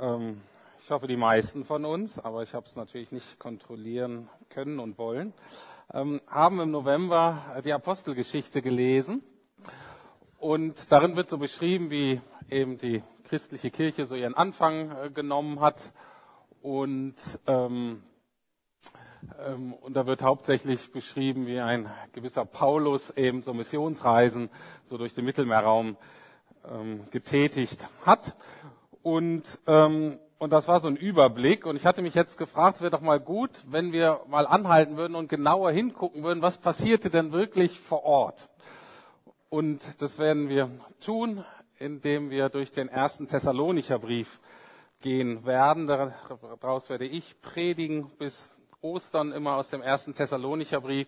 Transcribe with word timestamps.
ähm, 0.00 0.40
ich 0.78 0.90
hoffe 0.90 1.06
die 1.06 1.16
meisten 1.16 1.64
von 1.64 1.84
uns, 1.84 2.18
aber 2.18 2.42
ich 2.42 2.54
habe 2.54 2.66
es 2.66 2.76
natürlich 2.76 3.10
nicht 3.10 3.38
kontrollieren 3.38 4.28
können 4.50 4.78
und 4.78 4.98
wollen, 4.98 5.32
ähm, 5.92 6.20
haben 6.28 6.60
im 6.60 6.70
November 6.70 7.42
die 7.64 7.72
Apostelgeschichte 7.72 8.62
gelesen. 8.62 9.22
Und 10.38 10.92
darin 10.92 11.16
wird 11.16 11.28
so 11.28 11.38
beschrieben, 11.38 11.90
wie 11.90 12.20
eben 12.50 12.78
die 12.78 13.02
christliche 13.24 13.70
Kirche 13.70 14.06
so 14.06 14.14
ihren 14.14 14.34
Anfang 14.34 14.90
äh, 14.90 15.10
genommen 15.10 15.60
hat. 15.60 15.92
Und, 16.62 17.16
ähm, 17.46 18.02
ähm, 19.44 19.72
und 19.72 19.94
da 19.94 20.06
wird 20.06 20.22
hauptsächlich 20.22 20.92
beschrieben, 20.92 21.46
wie 21.46 21.58
ein 21.58 21.90
gewisser 22.12 22.44
Paulus 22.44 23.10
eben 23.10 23.42
so 23.42 23.54
Missionsreisen 23.54 24.50
so 24.84 24.98
durch 24.98 25.14
den 25.14 25.24
Mittelmeerraum 25.24 25.96
ähm, 26.70 27.10
getätigt 27.10 27.88
hat. 28.04 28.36
Und, 29.06 29.60
ähm, 29.68 30.18
und 30.38 30.52
das 30.52 30.66
war 30.66 30.80
so 30.80 30.88
ein 30.88 30.96
Überblick. 30.96 31.64
Und 31.64 31.76
ich 31.76 31.86
hatte 31.86 32.02
mich 32.02 32.14
jetzt 32.14 32.38
gefragt, 32.38 32.78
es 32.78 32.82
wäre 32.82 32.90
doch 32.90 33.02
mal 33.02 33.20
gut, 33.20 33.52
wenn 33.68 33.92
wir 33.92 34.22
mal 34.26 34.48
anhalten 34.48 34.96
würden 34.96 35.14
und 35.14 35.28
genauer 35.28 35.70
hingucken 35.70 36.24
würden, 36.24 36.42
was 36.42 36.58
passierte 36.58 37.08
denn 37.08 37.30
wirklich 37.30 37.78
vor 37.78 38.02
Ort. 38.02 38.48
Und 39.48 40.02
das 40.02 40.18
werden 40.18 40.48
wir 40.48 40.68
tun, 41.00 41.44
indem 41.78 42.30
wir 42.30 42.48
durch 42.48 42.72
den 42.72 42.88
ersten 42.88 43.28
Thessalonicher 43.28 44.00
Brief 44.00 44.40
gehen 45.00 45.46
werden. 45.46 45.86
Daraus 45.86 46.90
werde 46.90 47.06
ich 47.06 47.40
predigen 47.42 48.10
bis 48.18 48.50
Ostern 48.80 49.30
immer 49.30 49.54
aus 49.54 49.70
dem 49.70 49.82
ersten 49.82 50.14
Thessalonicher 50.14 50.80
Brief. 50.80 51.06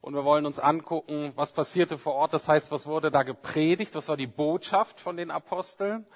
Und 0.00 0.14
wir 0.14 0.24
wollen 0.24 0.46
uns 0.46 0.60
angucken, 0.60 1.32
was 1.36 1.52
passierte 1.52 1.98
vor 1.98 2.14
Ort. 2.14 2.32
Das 2.32 2.48
heißt, 2.48 2.72
was 2.72 2.86
wurde 2.86 3.10
da 3.10 3.22
gepredigt? 3.22 3.94
Was 3.94 4.08
war 4.08 4.16
die 4.16 4.26
Botschaft 4.26 4.98
von 4.98 5.18
den 5.18 5.30
Aposteln? 5.30 6.06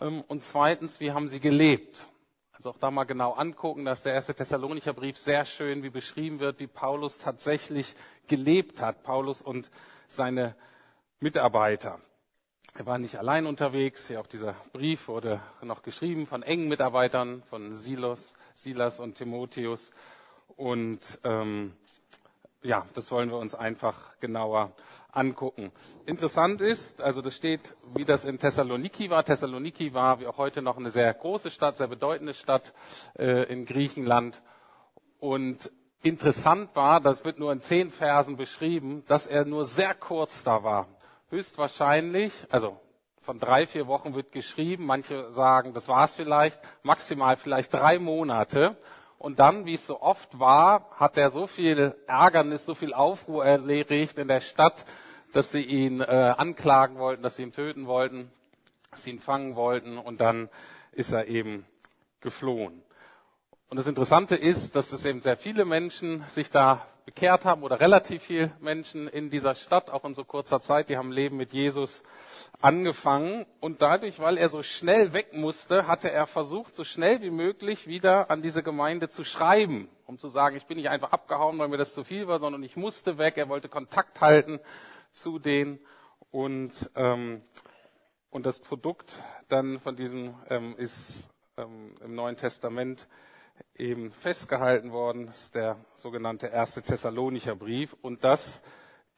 Ähm, 0.00 0.24
und 0.28 0.42
zweitens, 0.42 1.00
wie 1.00 1.12
haben 1.12 1.28
sie 1.28 1.40
gelebt? 1.40 2.06
Also 2.52 2.70
auch 2.70 2.78
da 2.78 2.90
mal 2.90 3.04
genau 3.04 3.32
angucken, 3.32 3.84
dass 3.84 4.02
der 4.02 4.14
erste 4.14 4.34
Thessalonicher 4.34 4.92
Brief 4.92 5.16
sehr 5.18 5.44
schön, 5.44 5.82
wie 5.82 5.90
beschrieben 5.90 6.40
wird, 6.40 6.58
wie 6.60 6.66
Paulus 6.66 7.18
tatsächlich 7.18 7.94
gelebt 8.26 8.82
hat. 8.82 9.02
Paulus 9.02 9.40
und 9.40 9.70
seine 10.08 10.54
Mitarbeiter. 11.20 12.00
Er 12.74 12.86
war 12.86 12.98
nicht 12.98 13.16
allein 13.16 13.46
unterwegs. 13.46 14.08
Ja, 14.08 14.20
auch 14.20 14.26
dieser 14.26 14.54
Brief 14.72 15.08
wurde 15.08 15.40
noch 15.62 15.82
geschrieben 15.82 16.26
von 16.26 16.42
engen 16.42 16.68
Mitarbeitern, 16.68 17.42
von 17.48 17.76
Silos, 17.76 18.34
Silas 18.54 19.00
und 19.00 19.16
Timotheus. 19.16 19.90
Und 20.56 21.18
ähm, 21.24 21.74
ja, 22.62 22.84
das 22.94 23.10
wollen 23.10 23.30
wir 23.30 23.38
uns 23.38 23.54
einfach 23.54 24.18
genauer 24.20 24.72
angucken. 25.12 25.72
Interessant 26.06 26.60
ist, 26.60 27.00
also 27.00 27.22
das 27.22 27.34
steht, 27.34 27.76
wie 27.94 28.04
das 28.04 28.24
in 28.24 28.38
Thessaloniki 28.38 29.10
war. 29.10 29.24
Thessaloniki 29.24 29.94
war 29.94 30.20
wie 30.20 30.26
auch 30.26 30.36
heute 30.36 30.62
noch 30.62 30.76
eine 30.76 30.90
sehr 30.90 31.12
große 31.14 31.50
Stadt, 31.50 31.78
sehr 31.78 31.88
bedeutende 31.88 32.34
Stadt 32.34 32.74
äh, 33.18 33.44
in 33.52 33.64
Griechenland. 33.64 34.42
Und 35.18 35.70
interessant 36.02 36.70
war, 36.74 37.00
das 37.00 37.24
wird 37.24 37.38
nur 37.38 37.52
in 37.52 37.60
zehn 37.60 37.90
Versen 37.90 38.36
beschrieben, 38.36 39.04
dass 39.06 39.26
er 39.26 39.44
nur 39.44 39.64
sehr 39.64 39.94
kurz 39.94 40.44
da 40.44 40.62
war. 40.62 40.86
Höchstwahrscheinlich, 41.30 42.32
also 42.50 42.78
von 43.22 43.38
drei, 43.38 43.66
vier 43.66 43.86
Wochen 43.86 44.14
wird 44.14 44.32
geschrieben. 44.32 44.86
Manche 44.86 45.32
sagen, 45.32 45.72
das 45.72 45.88
war 45.88 46.04
es 46.04 46.14
vielleicht, 46.14 46.58
maximal 46.82 47.36
vielleicht 47.36 47.72
drei 47.72 47.98
Monate. 47.98 48.76
Und 49.20 49.38
dann, 49.38 49.66
wie 49.66 49.74
es 49.74 49.86
so 49.86 50.00
oft 50.00 50.38
war, 50.38 50.88
hat 50.96 51.18
er 51.18 51.30
so 51.30 51.46
viel 51.46 51.94
Ärgernis, 52.06 52.64
so 52.64 52.74
viel 52.74 52.94
Aufruhr 52.94 53.44
erregt 53.44 54.18
in 54.18 54.28
der 54.28 54.40
Stadt, 54.40 54.86
dass 55.34 55.50
sie 55.50 55.60
ihn 55.60 56.00
äh, 56.00 56.34
anklagen 56.38 56.96
wollten, 56.96 57.22
dass 57.22 57.36
sie 57.36 57.42
ihn 57.42 57.52
töten 57.52 57.86
wollten, 57.86 58.32
dass 58.90 59.02
sie 59.02 59.10
ihn 59.10 59.20
fangen 59.20 59.56
wollten. 59.56 59.98
Und 59.98 60.22
dann 60.22 60.48
ist 60.92 61.12
er 61.12 61.28
eben 61.28 61.66
geflohen. 62.22 62.80
Und 63.68 63.76
das 63.76 63.86
Interessante 63.86 64.36
ist, 64.36 64.74
dass 64.74 64.90
es 64.90 65.04
eben 65.04 65.20
sehr 65.20 65.36
viele 65.36 65.66
Menschen 65.66 66.24
sich 66.28 66.50
da 66.50 66.86
bekehrt 67.10 67.44
haben 67.44 67.64
oder 67.64 67.80
relativ 67.80 68.22
viele 68.22 68.52
Menschen 68.60 69.08
in 69.08 69.30
dieser 69.30 69.56
Stadt, 69.56 69.90
auch 69.90 70.04
in 70.04 70.14
so 70.14 70.22
kurzer 70.22 70.60
Zeit, 70.60 70.88
die 70.88 70.96
haben 70.96 71.10
Leben 71.10 71.36
mit 71.36 71.52
Jesus 71.52 72.04
angefangen. 72.60 73.46
Und 73.58 73.82
dadurch, 73.82 74.20
weil 74.20 74.38
er 74.38 74.48
so 74.48 74.62
schnell 74.62 75.12
weg 75.12 75.34
musste, 75.34 75.88
hatte 75.88 76.08
er 76.08 76.28
versucht, 76.28 76.76
so 76.76 76.84
schnell 76.84 77.20
wie 77.20 77.30
möglich 77.30 77.88
wieder 77.88 78.30
an 78.30 78.42
diese 78.42 78.62
Gemeinde 78.62 79.08
zu 79.08 79.24
schreiben, 79.24 79.88
um 80.06 80.18
zu 80.18 80.28
sagen, 80.28 80.54
ich 80.54 80.66
bin 80.66 80.76
nicht 80.76 80.88
einfach 80.88 81.10
abgehauen, 81.10 81.58
weil 81.58 81.66
mir 81.66 81.78
das 81.78 81.94
zu 81.94 82.04
viel 82.04 82.28
war, 82.28 82.38
sondern 82.38 82.62
ich 82.62 82.76
musste 82.76 83.18
weg. 83.18 83.38
Er 83.38 83.48
wollte 83.48 83.68
Kontakt 83.68 84.20
halten 84.20 84.60
zu 85.12 85.40
denen. 85.40 85.80
Und, 86.30 86.92
ähm, 86.94 87.42
und 88.30 88.46
das 88.46 88.60
Produkt 88.60 89.20
dann 89.48 89.80
von 89.80 89.96
diesem 89.96 90.36
ähm, 90.48 90.76
ist 90.76 91.28
ähm, 91.56 91.96
im 92.04 92.14
Neuen 92.14 92.36
Testament 92.36 93.08
eben 93.76 94.10
festgehalten 94.12 94.92
worden, 94.92 95.26
das 95.26 95.44
ist 95.44 95.54
der 95.54 95.76
sogenannte 95.96 96.48
erste 96.48 96.82
Thessalonicher 96.82 97.54
Brief. 97.54 97.96
Und 98.02 98.24
das 98.24 98.62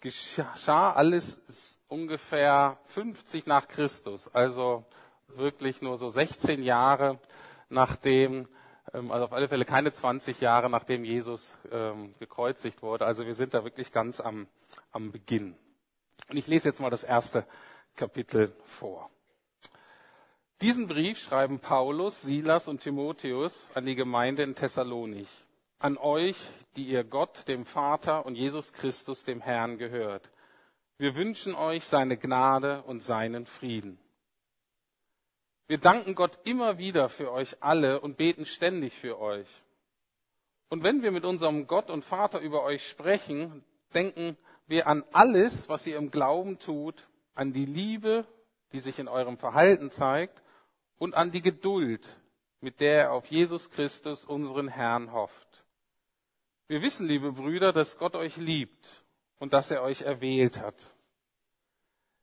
geschah 0.01 0.93
alles 0.93 1.79
ungefähr 1.89 2.79
50 2.87 3.47
nach 3.47 3.69
Christus, 3.69 4.29
also 4.35 4.85
wirklich 5.29 5.83
nur 5.83 5.99
so 5.99 6.09
16 6.09 6.63
Jahre 6.63 7.19
nachdem, 7.69 8.49
ähm, 8.93 9.11
also 9.11 9.25
auf 9.25 9.33
alle 9.33 9.49
Fälle 9.49 9.65
keine 9.65 9.93
20 9.93 10.41
Jahre 10.41 10.69
nachdem 10.69 11.05
Jesus 11.05 11.55
ähm, 11.71 12.15
gekreuzigt 12.19 12.83
wurde. 12.83 13.07
Also 13.07 13.27
wir 13.27 13.35
sind 13.35 13.55
da 13.55 13.65
wirklich 13.65 13.93
ganz 13.93 14.21
am, 14.21 14.47
am 14.93 15.11
Beginn. 15.11 15.57
Und 16.29 16.37
ich 16.37 16.47
lese 16.47 16.69
jetzt 16.69 16.81
mal 16.81 16.91
das 16.91 17.05
erste 17.05 17.45
Kapitel 17.97 18.55
vor. 18.65 19.11
Diesen 20.62 20.87
Brief 20.87 21.19
schreiben 21.19 21.59
Paulus, 21.59 22.23
Silas 22.23 22.69
und 22.69 22.83
Timotheus 22.83 23.73
an 23.75 23.84
die 23.84 23.97
Gemeinde 23.97 24.45
in 24.45 24.55
Thessalonich, 24.55 25.28
an 25.81 25.99
euch, 25.99 26.37
die 26.77 26.84
ihr 26.84 27.03
Gott, 27.03 27.49
dem 27.49 27.67
Vater 27.67 28.25
und 28.25 28.37
Jesus 28.37 28.73
Christus, 28.73 29.25
dem 29.25 29.41
Herrn 29.41 29.77
gehört. 29.77 30.31
Wir 30.99 31.17
wünschen 31.17 31.56
euch 31.56 31.84
seine 31.84 32.17
Gnade 32.17 32.84
und 32.84 33.03
seinen 33.03 33.45
Frieden. 33.45 33.99
Wir 35.67 35.78
danken 35.78 36.15
Gott 36.15 36.39
immer 36.45 36.79
wieder 36.79 37.09
für 37.09 37.33
euch 37.33 37.61
alle 37.61 37.99
und 37.99 38.17
beten 38.17 38.47
ständig 38.47 38.93
für 38.93 39.19
euch. 39.19 39.49
Und 40.69 40.84
wenn 40.84 41.03
wir 41.03 41.11
mit 41.11 41.25
unserem 41.25 41.67
Gott 41.67 41.91
und 41.91 42.05
Vater 42.05 42.39
über 42.39 42.62
euch 42.62 42.87
sprechen, 42.89 43.65
denken 43.94 44.37
wir 44.69 44.87
an 44.87 45.03
alles, 45.11 45.69
was 45.69 45.89
ihr 45.89 45.97
im 45.97 46.12
Glauben 46.12 46.61
tut, 46.61 47.09
an 47.34 47.53
die 47.53 47.67
Liebe, 47.67 48.29
die 48.71 48.79
sich 48.79 49.00
in 49.00 49.09
eurem 49.09 49.39
Verhalten 49.39 49.91
zeigt 49.91 50.42
und 51.03 51.17
an 51.17 51.33
die 51.33 51.43
Geduld, 51.43 52.07
mit 52.61 52.79
der 52.79 52.97
er 52.97 53.13
auf 53.13 53.27
Jesus 53.27 53.71
Christus, 53.71 54.25
unseren 54.25 54.69
Herrn, 54.69 55.11
hofft. 55.11 55.65
Wir 56.69 56.81
wissen, 56.81 57.09
liebe 57.09 57.33
Brüder, 57.33 57.73
dass 57.73 57.99
Gott 57.99 58.15
euch 58.15 58.37
liebt 58.37 59.05
und 59.41 59.53
dass 59.53 59.73
er 59.73 59.83
euch 59.83 60.03
erwählt 60.03 60.61
hat. 60.61 60.77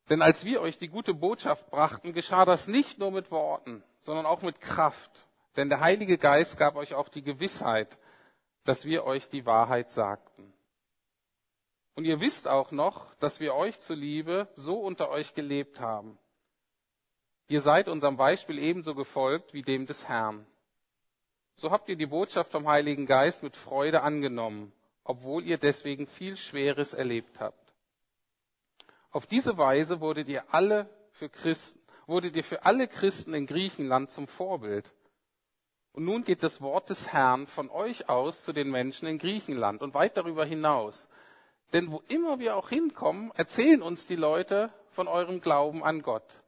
Denn 0.10 0.22
als 0.22 0.46
wir 0.46 0.62
euch 0.62 0.78
die 0.78 0.88
gute 0.88 1.14
Botschaft 1.14 1.70
brachten, 1.70 2.14
geschah 2.14 2.46
das 2.46 2.70
nicht 2.70 3.00
nur 3.00 3.12
mit 3.12 3.32
Worten, 3.32 3.84
sondern 4.00 4.26
auch 4.26 4.44
mit 4.44 4.62
Kraft. 4.62 5.28
Denn 5.58 5.68
der 5.68 5.82
Heilige 5.82 6.18
Geist 6.18 6.58
gab 6.58 6.78
euch 6.78 6.94
auch 6.94 7.10
die 7.10 7.22
Gewissheit, 7.22 7.98
dass 8.64 8.86
wir 8.86 9.04
euch 9.04 9.28
die 9.28 9.46
Wahrheit 9.46 9.92
sagten. 9.92 10.54
Und 11.96 12.06
ihr 12.06 12.22
wisst 12.22 12.48
auch 12.48 12.72
noch, 12.72 13.14
dass 13.16 13.42
wir 13.42 13.56
euch 13.56 13.82
zuliebe 13.82 14.48
so 14.56 14.80
unter 14.80 15.10
euch 15.10 15.34
gelebt 15.34 15.82
haben. 15.82 16.18
Ihr 17.50 17.62
seid 17.62 17.90
unserem 17.90 18.16
Beispiel 18.16 18.60
ebenso 18.60 18.94
gefolgt 18.94 19.56
wie 19.56 19.64
dem 19.64 19.88
des 19.88 20.08
Herrn. 20.08 20.46
So 21.56 21.72
habt 21.72 21.90
ihr 21.90 21.96
die 21.96 22.06
Botschaft 22.06 22.52
vom 22.52 22.68
Heiligen 22.68 23.08
Geist 23.08 23.42
mit 23.42 23.56
Freude 23.56 24.04
angenommen, 24.04 24.72
obwohl 25.04 25.44
ihr 25.44 25.58
deswegen 25.58 26.06
viel 26.06 26.38
Schweres 26.38 26.94
erlebt 26.94 27.40
habt. 27.40 27.74
Auf 29.10 29.26
diese 29.26 29.58
Weise 29.58 30.00
wurdet 30.00 30.30
ihr 30.30 30.44
alle 30.54 30.88
für 31.12 31.28
Christen, 31.28 31.80
wurdet 32.06 32.36
ihr 32.36 32.44
für 32.44 32.66
alle 32.66 32.88
Christen 32.88 33.34
in 33.34 33.48
Griechenland 33.48 34.12
zum 34.12 34.28
Vorbild. 34.28 34.94
Und 35.92 36.06
nun 36.06 36.24
geht 36.24 36.44
das 36.44 36.62
Wort 36.62 36.92
des 36.92 37.12
Herrn 37.12 37.48
von 37.48 37.72
euch 37.72 38.10
aus 38.10 38.44
zu 38.44 38.54
den 38.54 38.70
Menschen 38.70 39.08
in 39.08 39.18
Griechenland 39.18 39.82
und 39.82 39.96
weit 39.96 40.18
darüber 40.18 40.46
hinaus. 40.46 41.10
Denn 41.74 41.92
wo 41.92 42.04
immer 42.10 42.38
wir 42.38 42.56
auch 42.56 42.70
hinkommen, 42.70 43.32
erzählen 43.36 43.82
uns 43.82 44.06
die 44.06 44.16
Leute 44.16 44.72
von 44.92 45.08
eurem 45.08 45.42
Glauben 45.42 45.84
an 45.84 46.04
Gott. 46.04 46.44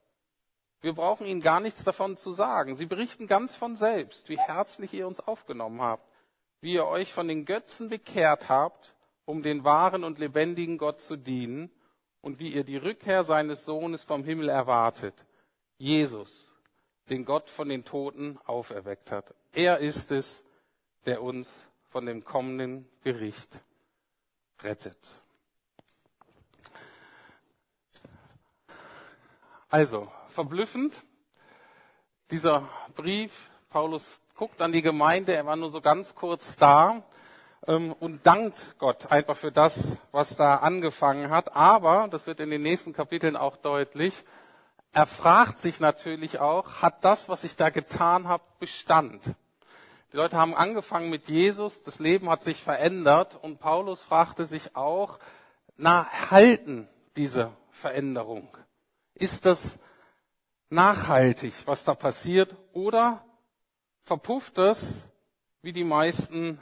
Wir 0.81 0.93
brauchen 0.93 1.27
ihnen 1.27 1.41
gar 1.41 1.59
nichts 1.59 1.83
davon 1.83 2.17
zu 2.17 2.31
sagen. 2.31 2.75
Sie 2.75 2.87
berichten 2.87 3.27
ganz 3.27 3.55
von 3.55 3.77
selbst, 3.77 4.29
wie 4.29 4.37
herzlich 4.37 4.93
ihr 4.93 5.07
uns 5.07 5.19
aufgenommen 5.19 5.81
habt, 5.81 6.07
wie 6.59 6.73
ihr 6.73 6.87
euch 6.87 7.13
von 7.13 7.27
den 7.27 7.45
Götzen 7.45 7.89
bekehrt 7.89 8.49
habt, 8.49 8.95
um 9.25 9.43
den 9.43 9.63
wahren 9.63 10.03
und 10.03 10.17
lebendigen 10.17 10.79
Gott 10.79 10.99
zu 10.99 11.15
dienen 11.15 11.71
und 12.21 12.39
wie 12.39 12.49
ihr 12.49 12.63
die 12.63 12.77
Rückkehr 12.77 13.23
seines 13.23 13.65
Sohnes 13.65 14.03
vom 14.03 14.23
Himmel 14.23 14.49
erwartet, 14.49 15.25
Jesus, 15.77 16.55
den 17.09 17.25
Gott 17.25 17.49
von 17.49 17.69
den 17.69 17.85
Toten 17.85 18.39
auferweckt 18.45 19.11
hat. 19.11 19.35
Er 19.51 19.79
ist 19.79 20.11
es, 20.11 20.43
der 21.05 21.21
uns 21.21 21.67
von 21.89 22.05
dem 22.05 22.23
kommenden 22.23 22.87
Gericht 23.03 23.61
rettet. 24.63 24.97
Also, 29.69 30.11
verblüffend. 30.31 31.03
Dieser 32.31 32.67
Brief 32.95 33.49
Paulus 33.69 34.19
guckt 34.35 34.61
an 34.61 34.71
die 34.71 34.81
Gemeinde, 34.81 35.33
er 35.33 35.45
war 35.45 35.55
nur 35.55 35.69
so 35.69 35.79
ganz 35.79 36.13
kurz 36.13 36.57
da 36.57 37.03
ähm, 37.67 37.93
und 37.99 38.25
dankt 38.25 38.75
Gott 38.79 39.11
einfach 39.11 39.37
für 39.37 39.51
das, 39.51 39.97
was 40.11 40.35
da 40.35 40.55
angefangen 40.55 41.29
hat. 41.29 41.55
Aber, 41.55 42.07
das 42.09 42.27
wird 42.27 42.39
in 42.39 42.49
den 42.49 42.61
nächsten 42.61 42.91
Kapiteln 42.91 43.37
auch 43.37 43.55
deutlich, 43.55 44.25
er 44.93 45.05
fragt 45.05 45.57
sich 45.57 45.79
natürlich 45.79 46.39
auch, 46.39 46.81
hat 46.81 47.05
das, 47.05 47.29
was 47.29 47.45
ich 47.45 47.55
da 47.55 47.69
getan 47.69 48.27
habe, 48.27 48.43
Bestand? 48.59 49.23
Die 50.11 50.17
Leute 50.17 50.35
haben 50.35 50.53
angefangen 50.53 51.09
mit 51.09 51.29
Jesus, 51.29 51.81
das 51.83 51.99
Leben 51.99 52.29
hat 52.29 52.43
sich 52.43 52.61
verändert 52.61 53.39
und 53.41 53.61
Paulus 53.61 54.03
fragte 54.03 54.43
sich 54.43 54.75
auch, 54.75 55.17
na, 55.77 56.07
halten 56.29 56.89
diese 57.15 57.51
Veränderung? 57.71 58.49
Ist 59.15 59.45
das 59.45 59.79
nachhaltig, 60.71 61.53
was 61.65 61.83
da 61.83 61.93
passiert, 61.93 62.55
oder 62.73 63.23
verpufft 64.03 64.57
es 64.57 65.09
wie 65.61 65.73
die 65.73 65.83
meisten 65.83 66.59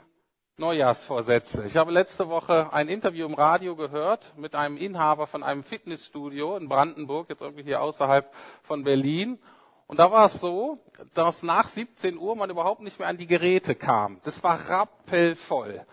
Neujahrsvorsätze. 0.56 1.64
Ich 1.64 1.76
habe 1.76 1.90
letzte 1.90 2.28
Woche 2.28 2.70
ein 2.72 2.88
Interview 2.88 3.26
im 3.26 3.34
Radio 3.34 3.76
gehört 3.76 4.34
mit 4.36 4.54
einem 4.54 4.76
Inhaber 4.76 5.26
von 5.26 5.42
einem 5.42 5.64
Fitnessstudio 5.64 6.56
in 6.56 6.68
Brandenburg, 6.68 7.30
jetzt 7.30 7.40
irgendwie 7.40 7.62
hier 7.62 7.80
außerhalb 7.80 8.30
von 8.62 8.84
Berlin. 8.84 9.38
Und 9.86 9.98
da 9.98 10.12
war 10.12 10.26
es 10.26 10.34
so, 10.34 10.78
dass 11.14 11.42
nach 11.42 11.68
17 11.68 12.18
Uhr 12.18 12.36
man 12.36 12.50
überhaupt 12.50 12.82
nicht 12.82 12.98
mehr 12.98 13.08
an 13.08 13.16
die 13.16 13.26
Geräte 13.26 13.74
kam. 13.74 14.18
Das 14.22 14.42
war 14.44 14.68
rappelvoll. 14.68 15.84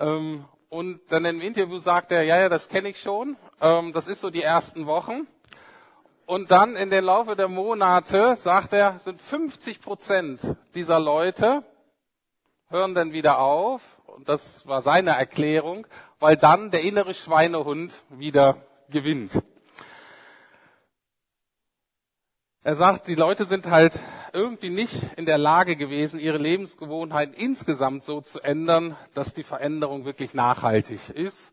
Ähm, 0.00 0.44
und 0.68 1.00
dann 1.08 1.24
im 1.24 1.40
Interview 1.40 1.78
sagt 1.78 2.10
er, 2.10 2.22
ja, 2.22 2.38
ja, 2.38 2.48
das 2.48 2.68
kenne 2.68 2.88
ich 2.88 3.00
schon. 3.00 3.36
Ähm, 3.60 3.92
das 3.92 4.08
ist 4.08 4.20
so 4.20 4.30
die 4.30 4.42
ersten 4.42 4.86
Wochen. 4.86 5.26
Und 6.30 6.52
dann 6.52 6.76
in 6.76 6.90
den 6.90 7.02
Laufe 7.02 7.34
der 7.34 7.48
Monate, 7.48 8.36
sagt 8.36 8.72
er, 8.72 9.00
sind 9.00 9.20
50 9.20 9.80
Prozent 9.80 10.40
dieser 10.76 11.00
Leute 11.00 11.64
hören 12.68 12.94
dann 12.94 13.12
wieder 13.12 13.40
auf 13.40 13.82
und 14.06 14.28
das 14.28 14.64
war 14.64 14.80
seine 14.80 15.10
Erklärung, 15.10 15.88
weil 16.20 16.36
dann 16.36 16.70
der 16.70 16.82
innere 16.82 17.14
Schweinehund 17.14 18.04
wieder 18.10 18.58
gewinnt. 18.90 19.42
Er 22.62 22.76
sagt, 22.76 23.08
die 23.08 23.16
Leute 23.16 23.44
sind 23.44 23.66
halt 23.66 23.98
irgendwie 24.32 24.70
nicht 24.70 24.94
in 25.16 25.26
der 25.26 25.38
Lage 25.38 25.74
gewesen, 25.74 26.20
ihre 26.20 26.38
Lebensgewohnheiten 26.38 27.34
insgesamt 27.34 28.04
so 28.04 28.20
zu 28.20 28.38
ändern, 28.38 28.96
dass 29.14 29.34
die 29.34 29.42
Veränderung 29.42 30.04
wirklich 30.04 30.32
nachhaltig 30.32 31.08
ist, 31.08 31.50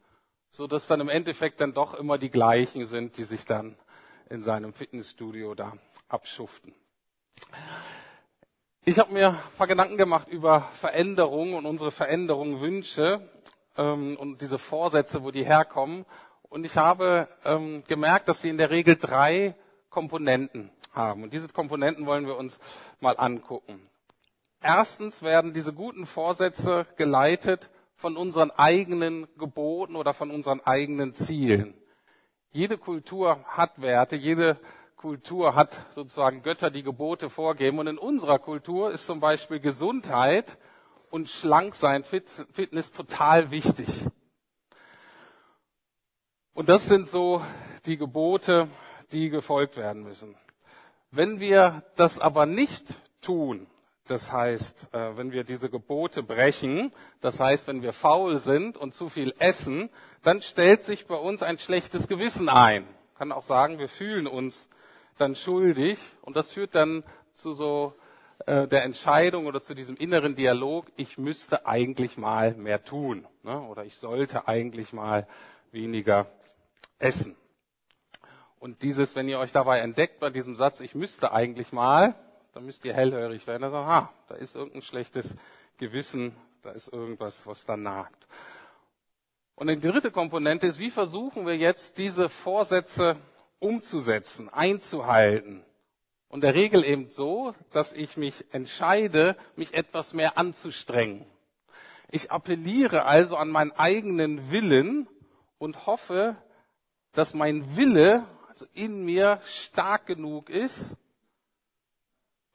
so 0.51 0.67
dass 0.67 0.85
dann 0.85 1.01
im 1.01 1.09
Endeffekt 1.09 1.61
dann 1.61 1.73
doch 1.73 1.95
immer 1.95 2.19
die 2.19 2.29
gleichen 2.29 2.85
sind, 2.85 3.17
die 3.17 3.23
sich 3.23 3.43
dann 3.43 3.75
in 4.29 4.43
seinem 4.43 4.73
Fitnessstudio 4.73 5.55
da 5.55 5.73
abschuften. 6.07 6.73
Ich 8.85 8.99
habe 8.99 9.13
mir 9.13 9.29
ein 9.29 9.37
paar 9.57 9.67
Gedanken 9.67 9.97
gemacht 9.97 10.27
über 10.29 10.61
Veränderungen 10.73 11.53
und 11.55 11.65
unsere 11.65 11.91
Veränderungen, 11.91 12.61
Wünsche 12.61 13.29
ähm, 13.77 14.15
und 14.17 14.41
diese 14.41 14.57
Vorsätze, 14.57 15.23
wo 15.23 15.31
die 15.31 15.45
herkommen. 15.45 16.05
Und 16.43 16.65
ich 16.65 16.77
habe 16.77 17.27
ähm, 17.43 17.83
gemerkt, 17.87 18.29
dass 18.29 18.41
sie 18.41 18.49
in 18.49 18.57
der 18.57 18.69
Regel 18.69 18.95
drei 18.95 19.55
Komponenten 19.89 20.71
haben. 20.93 21.23
Und 21.23 21.33
diese 21.33 21.49
Komponenten 21.49 22.05
wollen 22.05 22.27
wir 22.27 22.37
uns 22.37 22.59
mal 23.01 23.15
angucken. 23.17 23.81
Erstens 24.61 25.21
werden 25.21 25.53
diese 25.53 25.73
guten 25.73 26.05
Vorsätze 26.05 26.85
geleitet 26.95 27.69
von 27.95 28.15
unseren 28.15 28.51
eigenen 28.51 29.27
Geboten 29.37 29.95
oder 29.95 30.13
von 30.13 30.31
unseren 30.31 30.61
eigenen 30.61 31.11
Zielen. 31.11 31.73
Jede 32.51 32.77
Kultur 32.77 33.43
hat 33.45 33.81
Werte, 33.81 34.15
jede 34.15 34.57
Kultur 34.95 35.53
hat 35.53 35.85
sozusagen 35.91 36.41
Götter, 36.41 36.71
die 36.71 36.83
Gebote 36.83 37.29
vorgeben. 37.29 37.79
Und 37.79 37.87
in 37.87 37.97
unserer 37.97 38.39
Kultur 38.39 38.91
ist 38.91 39.05
zum 39.05 39.19
Beispiel 39.19 39.59
Gesundheit 39.59 40.57
und 41.11 41.29
Schlanksein, 41.29 42.03
Fitness 42.03 42.91
total 42.91 43.51
wichtig. 43.51 43.87
Und 46.53 46.69
das 46.69 46.87
sind 46.87 47.07
so 47.07 47.43
die 47.85 47.97
Gebote, 47.97 48.67
die 49.11 49.29
gefolgt 49.29 49.77
werden 49.77 50.03
müssen. 50.03 50.35
Wenn 51.11 51.39
wir 51.39 51.83
das 51.95 52.19
aber 52.19 52.45
nicht 52.45 52.99
tun, 53.21 53.67
das 54.07 54.31
heißt, 54.31 54.89
äh, 54.93 55.17
wenn 55.17 55.31
wir 55.31 55.43
diese 55.43 55.69
Gebote 55.69 56.23
brechen, 56.23 56.91
das 57.21 57.39
heißt, 57.39 57.67
wenn 57.67 57.81
wir 57.81 57.93
faul 57.93 58.39
sind 58.39 58.77
und 58.77 58.93
zu 58.93 59.09
viel 59.09 59.33
essen, 59.39 59.89
dann 60.23 60.41
stellt 60.41 60.83
sich 60.83 61.07
bei 61.07 61.15
uns 61.15 61.43
ein 61.43 61.59
schlechtes 61.59 62.07
Gewissen 62.07 62.49
ein. 62.49 62.85
Ich 63.11 63.19
kann 63.19 63.31
auch 63.31 63.43
sagen, 63.43 63.79
wir 63.79 63.89
fühlen 63.89 64.27
uns 64.27 64.69
dann 65.17 65.35
schuldig 65.35 65.99
und 66.21 66.35
das 66.35 66.51
führt 66.51 66.75
dann 66.75 67.03
zu 67.33 67.53
so 67.53 67.93
äh, 68.45 68.67
der 68.67 68.83
Entscheidung 68.83 69.45
oder 69.45 69.61
zu 69.61 69.73
diesem 69.73 69.95
inneren 69.97 70.35
Dialog, 70.35 70.85
ich 70.95 71.17
müsste 71.17 71.65
eigentlich 71.65 72.17
mal 72.17 72.53
mehr 72.53 72.83
tun 72.83 73.27
ne? 73.43 73.59
oder 73.61 73.85
ich 73.85 73.97
sollte 73.97 74.47
eigentlich 74.47 74.93
mal 74.93 75.27
weniger 75.71 76.27
essen. 76.99 77.35
Und 78.59 78.81
dieses, 78.83 79.15
wenn 79.15 79.29
ihr 79.29 79.39
euch 79.39 79.51
dabei 79.51 79.79
entdeckt 79.79 80.19
bei 80.19 80.29
diesem 80.29 80.55
Satz, 80.55 80.79
ich 80.79 80.95
müsste 80.95 81.31
eigentlich 81.31 81.71
mal, 81.71 82.15
dann 82.57 82.65
müsst 82.65 82.85
ihr 82.85 82.93
hellhörig 82.95 83.45
werden 83.45 83.65
und 83.65 83.69
sagen, 83.69 83.87
ha, 83.87 84.11
da 84.29 84.33
ist 84.33 84.55
irgendein 84.55 84.81
schlechtes 84.81 85.35
Gewissen, 85.77 86.35
da 86.63 86.71
ist 86.71 86.91
irgendwas, 86.91 87.45
was 87.45 87.67
da 87.67 87.77
nagt. 87.77 88.27
Und 89.53 89.67
die 89.67 89.79
dritte 89.79 90.09
Komponente 90.09 90.65
ist, 90.65 90.79
wie 90.79 90.89
versuchen 90.89 91.45
wir 91.45 91.55
jetzt 91.55 91.99
diese 91.99 92.29
Vorsätze 92.29 93.15
umzusetzen, 93.59 94.49
einzuhalten. 94.49 95.63
Und 96.29 96.41
der 96.41 96.55
Regel 96.55 96.83
eben 96.83 97.11
so, 97.11 97.53
dass 97.73 97.93
ich 97.93 98.17
mich 98.17 98.43
entscheide, 98.51 99.35
mich 99.55 99.75
etwas 99.75 100.13
mehr 100.13 100.39
anzustrengen. 100.39 101.27
Ich 102.09 102.31
appelliere 102.31 103.05
also 103.05 103.37
an 103.37 103.49
meinen 103.49 103.71
eigenen 103.73 104.49
Willen 104.49 105.07
und 105.59 105.85
hoffe, 105.85 106.35
dass 107.11 107.35
mein 107.35 107.77
Wille 107.77 108.25
also 108.49 108.65
in 108.73 109.05
mir 109.05 109.41
stark 109.45 110.07
genug 110.07 110.49
ist 110.49 110.97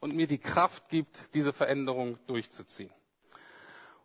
und 0.02 0.16
mir 0.16 0.26
die 0.26 0.38
Kraft 0.38 0.88
gibt, 0.88 1.32
diese 1.32 1.52
Veränderung 1.52 2.18
durchzuziehen. 2.26 2.90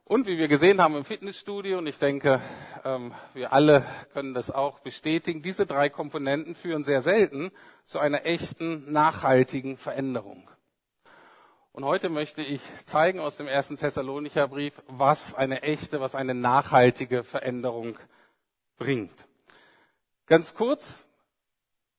Und 0.04 0.28
wie 0.28 0.38
wir 0.38 0.48
gesehen 0.48 0.80
haben 0.80 0.96
im 0.96 1.04
Fitnessstudio, 1.04 1.80
und 1.80 1.88
ich 1.88 1.98
denke, 1.98 2.40
ähm, 2.86 3.16
wir 3.34 3.52
alle 3.52 3.84
können 4.14 4.36
das 4.36 4.52
auch 4.52 4.80
bestätigen, 4.80 5.42
diese 5.42 5.66
drei 5.66 5.90
Komponenten 5.90 6.54
führen 6.54 6.84
sehr 6.84 7.02
selten 7.02 7.52
zu 7.84 7.98
einer 7.98 8.28
echten, 8.28 8.92
nachhaltigen 8.92 9.76
Veränderung. 9.76 10.48
Und 11.72 11.84
heute 11.84 12.10
möchte 12.10 12.44
ich 12.44 12.62
zeigen 12.86 13.20
aus 13.20 13.38
dem 13.38 13.48
ersten 13.48 13.78
Thessalonicher 13.78 14.48
Brief, 14.48 14.80
was 14.86 15.33
eine 15.33 15.64
echte, 15.64 16.00
was 16.00 16.14
eine 16.14 16.36
nachhaltige 16.36 17.24
Veränderung 17.24 17.98
bringt. 18.78 19.28
Ganz 20.28 20.54
kurz, 20.54 21.06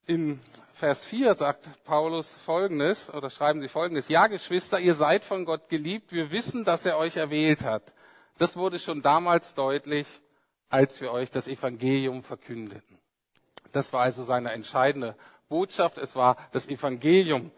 in 0.09 0.41
Vers 0.73 1.05
4 1.05 1.35
sagt 1.35 1.69
Paulus 1.85 2.33
Folgendes, 2.33 3.13
oder 3.13 3.31
schreiben 3.31 3.61
sie 3.61 3.69
Folgendes. 3.69 4.09
Ja, 4.09 4.27
Geschwister, 4.27 4.81
ihr 4.81 4.95
seid 4.95 5.25
von 5.25 5.45
Gott 5.45 5.69
geliebt. 5.69 6.13
Wir 6.13 6.31
wissen, 6.31 6.65
dass 6.65 6.87
er 6.87 6.97
euch 6.97 7.17
erwählt 7.17 7.63
hat. 7.63 7.93
Das 8.39 8.57
wurde 8.57 8.79
schon 8.79 9.03
damals 9.03 9.55
deutlich, 9.55 10.07
als 10.71 11.01
wir 11.01 11.13
euch 11.13 11.31
das 11.31 11.47
Evangelium 11.47 12.23
verkündeten. 12.23 12.99
Das 13.73 13.93
war 13.93 14.03
also 14.03 14.25
seine 14.25 14.53
entscheidende 14.53 15.15
Botschaft. 15.49 15.99
Es 15.99 16.17
war 16.17 16.37
das 16.53 16.69
Evangelium. 16.69 17.51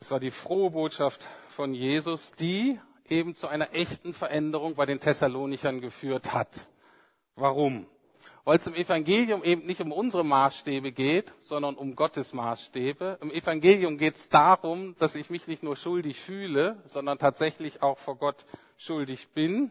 Es 0.00 0.10
war 0.10 0.20
die 0.20 0.30
frohe 0.30 0.70
Botschaft 0.70 1.26
von 1.48 1.72
Jesus, 1.72 2.32
die 2.32 2.78
eben 3.08 3.34
zu 3.34 3.48
einer 3.48 3.72
echten 3.74 4.12
Veränderung 4.12 4.74
bei 4.74 4.84
den 4.84 5.00
Thessalonichern 5.00 5.80
geführt 5.80 6.34
hat. 6.34 6.68
Warum? 7.36 7.86
Weil 8.44 8.58
es 8.58 8.66
im 8.66 8.74
Evangelium 8.74 9.44
eben 9.44 9.66
nicht 9.66 9.80
um 9.80 9.92
unsere 9.92 10.24
Maßstäbe 10.24 10.92
geht, 10.92 11.32
sondern 11.40 11.74
um 11.74 11.96
Gottes 11.96 12.32
Maßstäbe. 12.32 13.18
Im 13.20 13.30
Evangelium 13.30 13.98
geht 13.98 14.16
es 14.16 14.28
darum, 14.28 14.96
dass 14.98 15.16
ich 15.16 15.30
mich 15.30 15.46
nicht 15.46 15.62
nur 15.62 15.76
schuldig 15.76 16.18
fühle, 16.18 16.82
sondern 16.86 17.18
tatsächlich 17.18 17.82
auch 17.82 17.98
vor 17.98 18.16
Gott 18.16 18.46
schuldig 18.76 19.28
bin. 19.28 19.70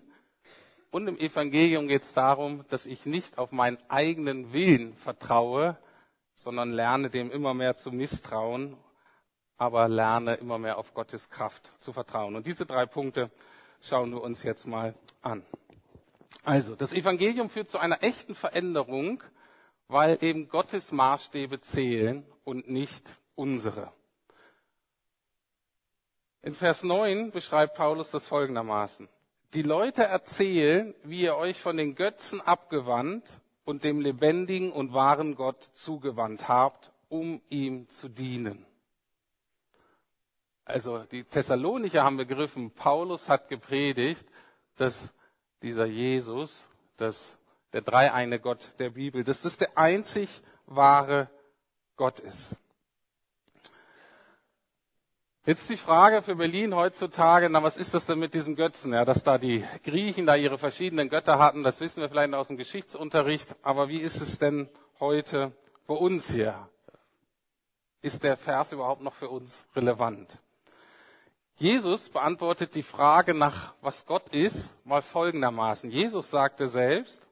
Und 0.91 1.07
im 1.07 1.17
Evangelium 1.17 1.87
geht 1.87 2.03
es 2.03 2.13
darum, 2.13 2.65
dass 2.69 2.85
ich 2.85 3.05
nicht 3.05 3.37
auf 3.37 3.51
meinen 3.51 3.77
eigenen 3.89 4.53
Willen 4.53 4.95
vertraue, 4.95 5.77
sondern 6.33 6.71
lerne 6.71 7.09
dem 7.09 7.31
immer 7.31 7.53
mehr 7.53 7.75
zu 7.75 7.91
misstrauen, 7.91 8.77
aber 9.57 9.87
lerne 9.87 10.35
immer 10.35 10.59
mehr 10.59 10.77
auf 10.77 10.93
Gottes 10.93 11.29
Kraft 11.29 11.71
zu 11.79 11.93
vertrauen. 11.93 12.35
Und 12.35 12.45
diese 12.45 12.65
drei 12.65 12.85
Punkte 12.85 13.31
schauen 13.81 14.11
wir 14.11 14.21
uns 14.21 14.43
jetzt 14.43 14.67
mal 14.67 14.93
an. 15.21 15.43
Also, 16.47 16.75
das 16.75 16.93
Evangelium 16.93 17.49
führt 17.49 17.67
zu 17.67 17.77
einer 17.77 18.03
echten 18.03 18.33
Veränderung, 18.33 19.21
weil 19.89 20.17
eben 20.21 20.47
Gottes 20.47 20.93
Maßstäbe 20.93 21.59
zählen 21.59 22.25
und 22.45 22.69
nicht 22.69 23.17
unsere. 23.35 23.91
In 26.43 26.55
Vers 26.55 26.83
9 26.83 27.31
beschreibt 27.31 27.75
Paulus 27.75 28.11
das 28.11 28.27
folgendermaßen. 28.27 29.09
Die 29.55 29.61
Leute 29.61 30.03
erzählen, 30.03 30.95
wie 31.03 31.23
ihr 31.23 31.35
euch 31.35 31.59
von 31.59 31.75
den 31.75 31.95
Götzen 31.95 32.39
abgewandt 32.39 33.41
und 33.65 33.83
dem 33.83 33.99
lebendigen 33.99 34.71
und 34.71 34.93
wahren 34.93 35.35
Gott 35.35 35.61
zugewandt 35.73 36.47
habt, 36.47 36.93
um 37.09 37.41
ihm 37.49 37.89
zu 37.89 38.07
dienen. 38.07 38.65
also 40.63 40.99
die 40.99 41.25
Thessalonicher 41.25 42.05
haben 42.05 42.15
begriffen, 42.15 42.71
Paulus 42.71 43.27
hat 43.27 43.49
gepredigt, 43.49 44.25
dass 44.77 45.13
dieser 45.61 45.85
Jesus, 45.85 46.67
dass 46.97 47.37
der 47.73 47.81
dreieine 47.81 48.39
Gott 48.39 48.69
der 48.79 48.91
Bibel, 48.91 49.23
dass 49.23 49.41
das 49.41 49.57
der 49.57 49.77
einzig 49.77 50.41
wahre 50.65 51.29
Gott 51.95 52.19
ist. 52.19 52.55
Jetzt 55.45 55.69
die 55.69 55.77
Frage 55.77 56.21
für 56.21 56.35
Berlin 56.35 56.75
heutzutage, 56.75 57.49
na 57.49 57.63
was 57.63 57.77
ist 57.77 57.93
das 57.93 58.05
denn 58.05 58.19
mit 58.19 58.33
diesen 58.33 58.57
Götzen? 58.57 58.91
Ja, 58.91 59.05
dass 59.05 59.23
da 59.23 59.37
die 59.37 59.63
Griechen 59.83 60.25
da 60.25 60.35
ihre 60.35 60.57
verschiedenen 60.57 61.07
Götter 61.07 61.39
hatten, 61.39 61.63
das 61.63 61.79
wissen 61.79 62.01
wir 62.01 62.09
vielleicht 62.09 62.33
aus 62.33 62.47
dem 62.47 62.57
Geschichtsunterricht, 62.57 63.55
aber 63.61 63.87
wie 63.87 64.01
ist 64.01 64.19
es 64.19 64.39
denn 64.39 64.69
heute 64.99 65.53
bei 65.87 65.93
uns 65.93 66.31
hier? 66.31 66.67
Ist 68.01 68.23
der 68.23 68.35
Vers 68.35 68.73
überhaupt 68.73 69.01
noch 69.01 69.13
für 69.13 69.29
uns 69.29 69.65
relevant? 69.73 70.37
Jesus 71.57 72.09
beantwortet 72.09 72.75
die 72.75 72.83
Frage 72.83 73.33
nach, 73.33 73.73
was 73.81 74.05
Gott 74.05 74.29
ist, 74.29 74.75
mal 74.85 75.01
folgendermaßen. 75.01 75.89
Jesus 75.89 76.29
sagte 76.29 76.67
selbst, 76.67 77.27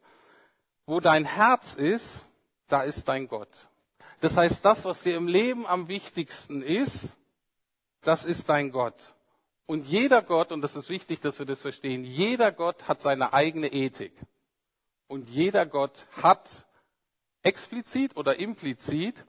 wo 0.87 0.99
dein 0.99 1.25
Herz 1.25 1.75
ist, 1.75 2.27
da 2.67 2.81
ist 2.81 3.07
dein 3.07 3.27
Gott. 3.27 3.67
Das 4.21 4.35
heißt, 4.35 4.65
das, 4.65 4.83
was 4.85 5.03
dir 5.03 5.15
im 5.15 5.27
Leben 5.27 5.67
am 5.67 5.87
wichtigsten 5.87 6.63
ist, 6.63 7.15
das 8.01 8.25
ist 8.25 8.49
dein 8.49 8.71
Gott. 8.71 9.13
Und 9.67 9.85
jeder 9.85 10.23
Gott, 10.23 10.51
und 10.51 10.61
das 10.61 10.75
ist 10.75 10.89
wichtig, 10.89 11.19
dass 11.19 11.37
wir 11.37 11.45
das 11.45 11.61
verstehen, 11.61 12.03
jeder 12.03 12.51
Gott 12.51 12.87
hat 12.87 13.01
seine 13.01 13.33
eigene 13.33 13.67
Ethik. 13.67 14.13
Und 15.07 15.29
jeder 15.29 15.67
Gott 15.67 16.07
hat 16.23 16.65
explizit 17.43 18.17
oder 18.17 18.39
implizit 18.39 19.23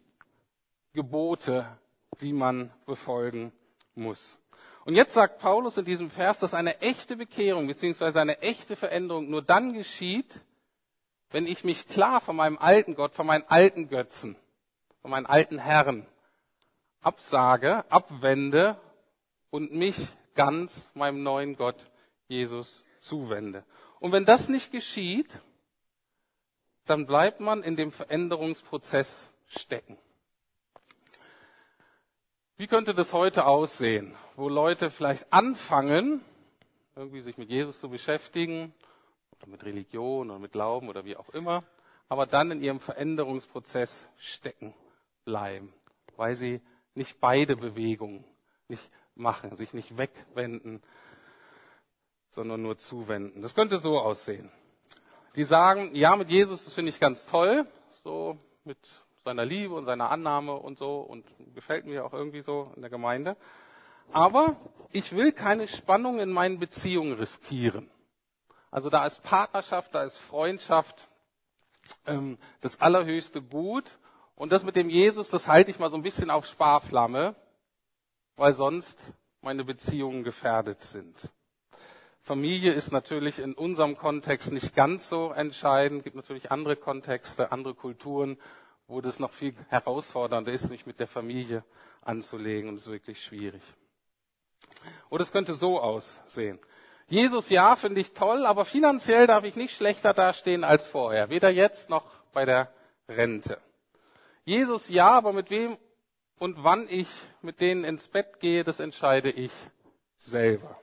Gebote, 0.94 1.66
die 2.22 2.32
man 2.32 2.72
befolgen 2.86 3.52
muss. 3.94 4.38
Und 4.86 4.94
jetzt 4.94 5.14
sagt 5.14 5.40
Paulus 5.40 5.76
in 5.78 5.84
diesem 5.84 6.10
Vers, 6.10 6.38
dass 6.38 6.54
eine 6.54 6.80
echte 6.80 7.16
Bekehrung 7.16 7.66
bzw. 7.66 8.20
eine 8.20 8.40
echte 8.40 8.76
Veränderung 8.76 9.28
nur 9.28 9.42
dann 9.42 9.72
geschieht, 9.72 10.44
wenn 11.30 11.48
ich 11.48 11.64
mich 11.64 11.88
klar 11.88 12.20
von 12.20 12.36
meinem 12.36 12.56
alten 12.56 12.94
Gott, 12.94 13.12
von 13.12 13.26
meinen 13.26 13.42
alten 13.48 13.88
Götzen, 13.88 14.36
von 15.02 15.10
meinen 15.10 15.26
alten 15.26 15.58
Herren 15.58 16.06
absage, 17.00 17.84
abwende 17.90 18.80
und 19.50 19.74
mich 19.74 19.96
ganz 20.36 20.92
meinem 20.94 21.24
neuen 21.24 21.56
Gott 21.56 21.90
Jesus 22.28 22.84
zuwende. 23.00 23.64
Und 23.98 24.12
wenn 24.12 24.24
das 24.24 24.48
nicht 24.48 24.70
geschieht, 24.70 25.40
dann 26.84 27.06
bleibt 27.06 27.40
man 27.40 27.64
in 27.64 27.74
dem 27.74 27.90
Veränderungsprozess 27.90 29.28
stecken. 29.48 29.98
Wie 32.58 32.68
könnte 32.68 32.94
das 32.94 33.12
heute 33.12 33.44
aussehen, 33.44 34.14
wo 34.34 34.48
Leute 34.48 34.90
vielleicht 34.90 35.30
anfangen, 35.30 36.22
irgendwie 36.94 37.20
sich 37.20 37.36
mit 37.36 37.50
Jesus 37.50 37.78
zu 37.78 37.90
beschäftigen, 37.90 38.72
oder 39.38 39.50
mit 39.50 39.62
Religion 39.62 40.30
oder 40.30 40.38
mit 40.38 40.52
Glauben 40.52 40.88
oder 40.88 41.04
wie 41.04 41.18
auch 41.18 41.28
immer, 41.30 41.64
aber 42.08 42.24
dann 42.24 42.50
in 42.50 42.62
ihrem 42.62 42.80
Veränderungsprozess 42.80 44.08
stecken 44.16 44.72
bleiben, 45.26 45.70
weil 46.16 46.34
sie 46.34 46.62
nicht 46.94 47.20
beide 47.20 47.56
Bewegungen 47.56 48.24
nicht 48.68 48.90
machen, 49.14 49.54
sich 49.58 49.74
nicht 49.74 49.98
wegwenden, 49.98 50.82
sondern 52.30 52.62
nur 52.62 52.78
zuwenden. 52.78 53.42
Das 53.42 53.54
könnte 53.54 53.78
so 53.78 53.98
aussehen. 53.98 54.50
Die 55.34 55.44
sagen, 55.44 55.94
ja, 55.94 56.16
mit 56.16 56.30
Jesus, 56.30 56.64
das 56.64 56.72
finde 56.72 56.88
ich 56.88 57.00
ganz 57.00 57.26
toll, 57.26 57.66
so 58.02 58.38
mit 58.64 58.78
seiner 59.26 59.44
Liebe 59.44 59.74
und 59.74 59.84
seiner 59.84 60.10
Annahme 60.10 60.54
und 60.54 60.78
so 60.78 61.00
und 61.00 61.26
gefällt 61.52 61.84
mir 61.84 62.04
auch 62.04 62.12
irgendwie 62.12 62.42
so 62.42 62.72
in 62.76 62.80
der 62.80 62.90
Gemeinde. 62.90 63.36
Aber 64.12 64.56
ich 64.92 65.14
will 65.16 65.32
keine 65.32 65.66
Spannung 65.66 66.20
in 66.20 66.30
meinen 66.30 66.60
Beziehungen 66.60 67.12
riskieren. 67.14 67.90
Also 68.70 68.88
da 68.88 69.04
ist 69.04 69.24
Partnerschaft, 69.24 69.94
da 69.94 70.04
ist 70.04 70.16
Freundschaft 70.16 71.08
ähm, 72.06 72.38
das 72.60 72.80
allerhöchste 72.80 73.42
Gut 73.42 73.98
und 74.36 74.52
das 74.52 74.62
mit 74.62 74.76
dem 74.76 74.88
Jesus, 74.88 75.28
das 75.28 75.48
halte 75.48 75.72
ich 75.72 75.80
mal 75.80 75.90
so 75.90 75.96
ein 75.96 76.02
bisschen 76.02 76.30
auf 76.30 76.46
Sparflamme, 76.46 77.34
weil 78.36 78.52
sonst 78.52 79.12
meine 79.40 79.64
Beziehungen 79.64 80.22
gefährdet 80.22 80.84
sind. 80.84 81.30
Familie 82.20 82.72
ist 82.72 82.92
natürlich 82.92 83.38
in 83.40 83.54
unserem 83.54 83.96
Kontext 83.96 84.52
nicht 84.52 84.74
ganz 84.74 85.08
so 85.08 85.30
entscheidend. 85.30 85.98
Es 85.98 86.04
gibt 86.04 86.16
natürlich 86.16 86.50
andere 86.50 86.76
Kontexte, 86.76 87.52
andere 87.52 87.74
Kulturen, 87.74 88.36
wo 88.88 89.00
das 89.00 89.18
noch 89.18 89.32
viel 89.32 89.54
herausfordernder 89.68 90.52
ist, 90.52 90.68
sich 90.68 90.86
mit 90.86 91.00
der 91.00 91.08
Familie 91.08 91.64
anzulegen 92.02 92.68
und 92.68 92.76
es 92.76 92.82
ist 92.82 92.92
wirklich 92.92 93.22
schwierig. 93.22 93.62
Oder 95.10 95.22
es 95.22 95.32
könnte 95.32 95.54
so 95.54 95.80
aussehen. 95.80 96.58
Jesus, 97.08 97.50
ja, 97.50 97.76
finde 97.76 98.00
ich 98.00 98.12
toll, 98.12 98.46
aber 98.46 98.64
finanziell 98.64 99.26
darf 99.26 99.44
ich 99.44 99.56
nicht 99.56 99.76
schlechter 99.76 100.12
dastehen 100.12 100.64
als 100.64 100.86
vorher. 100.86 101.30
Weder 101.30 101.50
jetzt 101.50 101.88
noch 101.88 102.04
bei 102.32 102.44
der 102.44 102.72
Rente. 103.08 103.60
Jesus 104.44 104.88
ja, 104.88 105.10
aber 105.10 105.32
mit 105.32 105.50
wem 105.50 105.78
und 106.38 106.62
wann 106.64 106.86
ich 106.88 107.08
mit 107.42 107.60
denen 107.60 107.84
ins 107.84 108.08
Bett 108.08 108.40
gehe, 108.40 108.64
das 108.64 108.80
entscheide 108.80 109.30
ich 109.30 109.52
selber. 110.16 110.80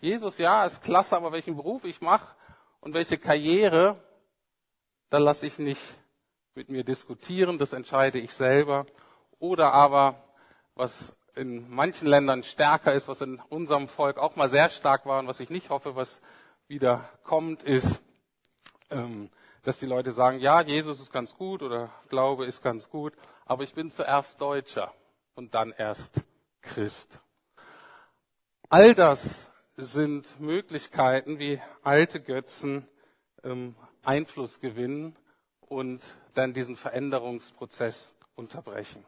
Jesus 0.00 0.38
ja, 0.38 0.64
ist 0.64 0.82
klasse, 0.82 1.16
aber 1.16 1.32
welchen 1.32 1.56
Beruf 1.56 1.84
ich 1.84 2.00
mache 2.00 2.34
und 2.80 2.94
welche 2.94 3.18
Karriere, 3.18 4.02
da 5.10 5.18
lasse 5.18 5.46
ich 5.46 5.58
nicht 5.58 5.80
mit 6.54 6.68
mir 6.68 6.84
diskutieren, 6.84 7.58
das 7.58 7.72
entscheide 7.72 8.18
ich 8.18 8.34
selber. 8.34 8.86
Oder 9.38 9.72
aber, 9.72 10.22
was 10.74 11.14
in 11.34 11.70
manchen 11.70 12.06
Ländern 12.06 12.42
stärker 12.42 12.92
ist, 12.92 13.08
was 13.08 13.20
in 13.20 13.40
unserem 13.48 13.88
Volk 13.88 14.18
auch 14.18 14.36
mal 14.36 14.48
sehr 14.48 14.68
stark 14.70 15.06
war 15.06 15.20
und 15.20 15.26
was 15.26 15.40
ich 15.40 15.50
nicht 15.50 15.70
hoffe, 15.70 15.96
was 15.96 16.20
wieder 16.68 17.08
kommt, 17.24 17.62
ist, 17.62 18.02
ähm, 18.90 19.30
dass 19.62 19.78
die 19.78 19.86
Leute 19.86 20.12
sagen, 20.12 20.40
ja, 20.40 20.60
Jesus 20.60 21.00
ist 21.00 21.12
ganz 21.12 21.36
gut 21.36 21.62
oder 21.62 21.90
Glaube 22.08 22.44
ist 22.44 22.62
ganz 22.62 22.90
gut, 22.90 23.14
aber 23.46 23.62
ich 23.62 23.74
bin 23.74 23.90
zuerst 23.90 24.40
Deutscher 24.40 24.92
und 25.34 25.54
dann 25.54 25.72
erst 25.72 26.22
Christ. 26.60 27.20
All 28.68 28.94
das 28.94 29.50
sind 29.76 30.38
Möglichkeiten, 30.40 31.38
wie 31.38 31.60
alte 31.82 32.20
Götzen 32.20 32.86
ähm, 33.42 33.74
Einfluss 34.02 34.60
gewinnen 34.60 35.16
und 35.60 36.02
dann 36.34 36.52
diesen 36.52 36.76
Veränderungsprozess 36.76 38.14
unterbrechen. 38.34 39.04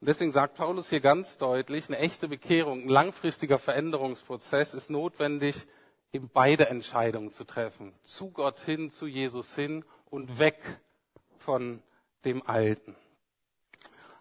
Und 0.00 0.08
deswegen 0.08 0.32
sagt 0.32 0.56
Paulus 0.56 0.90
hier 0.90 1.00
ganz 1.00 1.38
deutlich, 1.38 1.88
eine 1.88 1.98
echte 1.98 2.28
Bekehrung, 2.28 2.82
ein 2.82 2.88
langfristiger 2.88 3.58
Veränderungsprozess 3.58 4.74
ist 4.74 4.90
notwendig, 4.90 5.66
eben 6.12 6.30
beide 6.32 6.68
Entscheidungen 6.68 7.32
zu 7.32 7.44
treffen. 7.44 7.94
Zu 8.02 8.30
Gott 8.30 8.60
hin, 8.60 8.90
zu 8.90 9.06
Jesus 9.06 9.54
hin 9.54 9.84
und 10.10 10.38
weg 10.38 10.60
von 11.38 11.82
dem 12.24 12.46
Alten. 12.46 12.96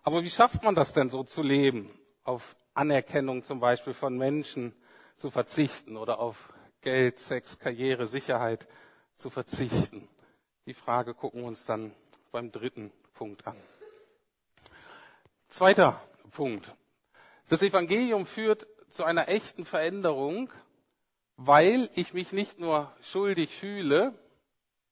Aber 0.03 0.23
wie 0.23 0.29
schafft 0.29 0.63
man 0.63 0.75
das 0.75 0.93
denn 0.93 1.09
so 1.09 1.23
zu 1.23 1.41
leben? 1.41 1.89
Auf 2.23 2.55
Anerkennung 2.73 3.43
zum 3.43 3.59
Beispiel 3.59 3.93
von 3.93 4.17
Menschen 4.17 4.73
zu 5.17 5.29
verzichten 5.29 5.97
oder 5.97 6.19
auf 6.19 6.53
Geld, 6.81 7.19
Sex, 7.19 7.59
Karriere, 7.59 8.07
Sicherheit 8.07 8.67
zu 9.17 9.29
verzichten? 9.29 10.07
Die 10.65 10.73
Frage 10.73 11.13
gucken 11.13 11.41
wir 11.41 11.47
uns 11.47 11.65
dann 11.65 11.93
beim 12.33 12.51
dritten 12.51 12.91
Punkt 13.13 13.47
an. 13.47 13.55
Zweiter 15.47 16.01
Punkt. 16.31 16.75
Das 17.47 17.61
Evangelium 17.61 18.25
führt 18.25 18.67
zu 18.89 19.05
einer 19.05 19.29
echten 19.29 19.63
Veränderung 19.63 20.51
weil 21.37 21.89
ich 21.95 22.13
mich 22.13 22.31
nicht 22.31 22.59
nur 22.59 22.91
schuldig 23.01 23.55
fühle 23.55 24.13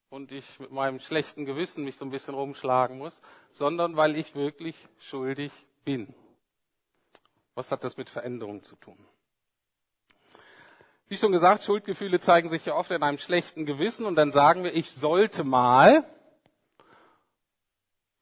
und 0.10 0.32
ich 0.32 0.60
mit 0.60 0.72
meinem 0.72 1.00
schlechten 1.00 1.46
Gewissen 1.46 1.84
mich 1.84 1.96
so 1.96 2.06
ein 2.06 2.12
bisschen 2.12 2.34
rumschlagen 2.34 2.98
muss, 2.98 3.22
sondern 3.52 3.96
weil 3.96 4.16
ich 4.16 4.36
wirklich 4.36 4.76
schuldig 5.00 5.52
bin. 5.86 6.14
Was 7.56 7.72
hat 7.72 7.84
das 7.84 7.98
mit 7.98 8.10
Veränderung 8.10 8.64
zu 8.64 8.76
tun? 8.76 8.98
Wie 11.08 11.18
schon 11.18 11.34
gesagt, 11.34 11.64
Schuldgefühle 11.64 12.22
zeigen 12.22 12.48
sich 12.48 12.66
ja 12.66 12.76
oft 12.76 12.92
in 12.92 13.04
einem 13.04 13.18
schlechten 13.18 13.66
Gewissen 13.66 14.06
und 14.06 14.16
dann 14.16 14.32
sagen 14.32 14.64
wir, 14.64 14.74
ich 14.74 14.92
sollte 14.92 15.44
mal. 15.44 16.06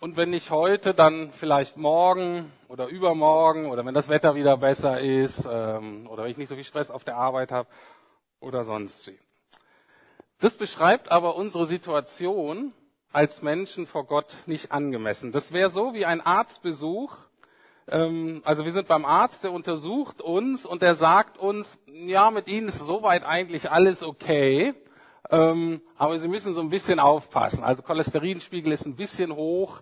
Und 0.01 0.15
wenn 0.15 0.29
nicht 0.29 0.49
heute, 0.49 0.93
dann 0.93 1.29
vielleicht 1.29 1.75
morgen 1.75 2.49
oder 2.69 2.87
übermorgen 2.87 3.69
oder 3.69 3.85
wenn 3.85 3.93
das 3.93 4.07
Wetter 4.07 4.33
wieder 4.33 4.55
besser 4.55 5.01
ist 5.01 5.45
ähm, 5.51 6.07
oder 6.07 6.23
wenn 6.23 6.31
ich 6.31 6.37
nicht 6.37 6.47
so 6.47 6.55
viel 6.55 6.63
Stress 6.63 6.89
auf 6.89 7.03
der 7.03 7.17
Arbeit 7.17 7.51
habe 7.51 7.67
oder 8.39 8.63
sonst 8.63 9.07
wie. 9.07 9.19
Das 10.39 10.55
beschreibt 10.55 11.11
aber 11.11 11.35
unsere 11.35 11.65
Situation 11.65 12.71
als 13.11 13.41
Menschen 13.41 13.87
vor 13.87 14.05
Gott 14.05 14.37
nicht 14.45 14.71
angemessen. 14.71 15.33
Das 15.33 15.51
wäre 15.51 15.69
so 15.69 15.93
wie 15.93 16.05
ein 16.05 16.21
Arztbesuch. 16.21 17.17
Ähm, 17.89 18.41
also 18.45 18.63
wir 18.63 18.71
sind 18.71 18.87
beim 18.87 19.03
Arzt, 19.03 19.43
der 19.43 19.51
untersucht 19.51 20.21
uns 20.21 20.65
und 20.65 20.81
der 20.81 20.95
sagt 20.95 21.37
uns, 21.37 21.77
ja, 21.87 22.31
mit 22.31 22.47
Ihnen 22.47 22.69
ist 22.69 22.79
soweit 22.79 23.25
eigentlich 23.25 23.69
alles 23.69 24.01
okay. 24.01 24.75
Ähm, 25.31 25.81
aber 25.97 26.17
Sie 26.17 26.27
müssen 26.27 26.55
so 26.55 26.61
ein 26.61 26.69
bisschen 26.69 26.99
aufpassen. 26.99 27.63
Also 27.63 27.83
Cholesterinspiegel 27.83 28.71
ist 28.71 28.85
ein 28.85 28.95
bisschen 28.95 29.35
hoch 29.35 29.81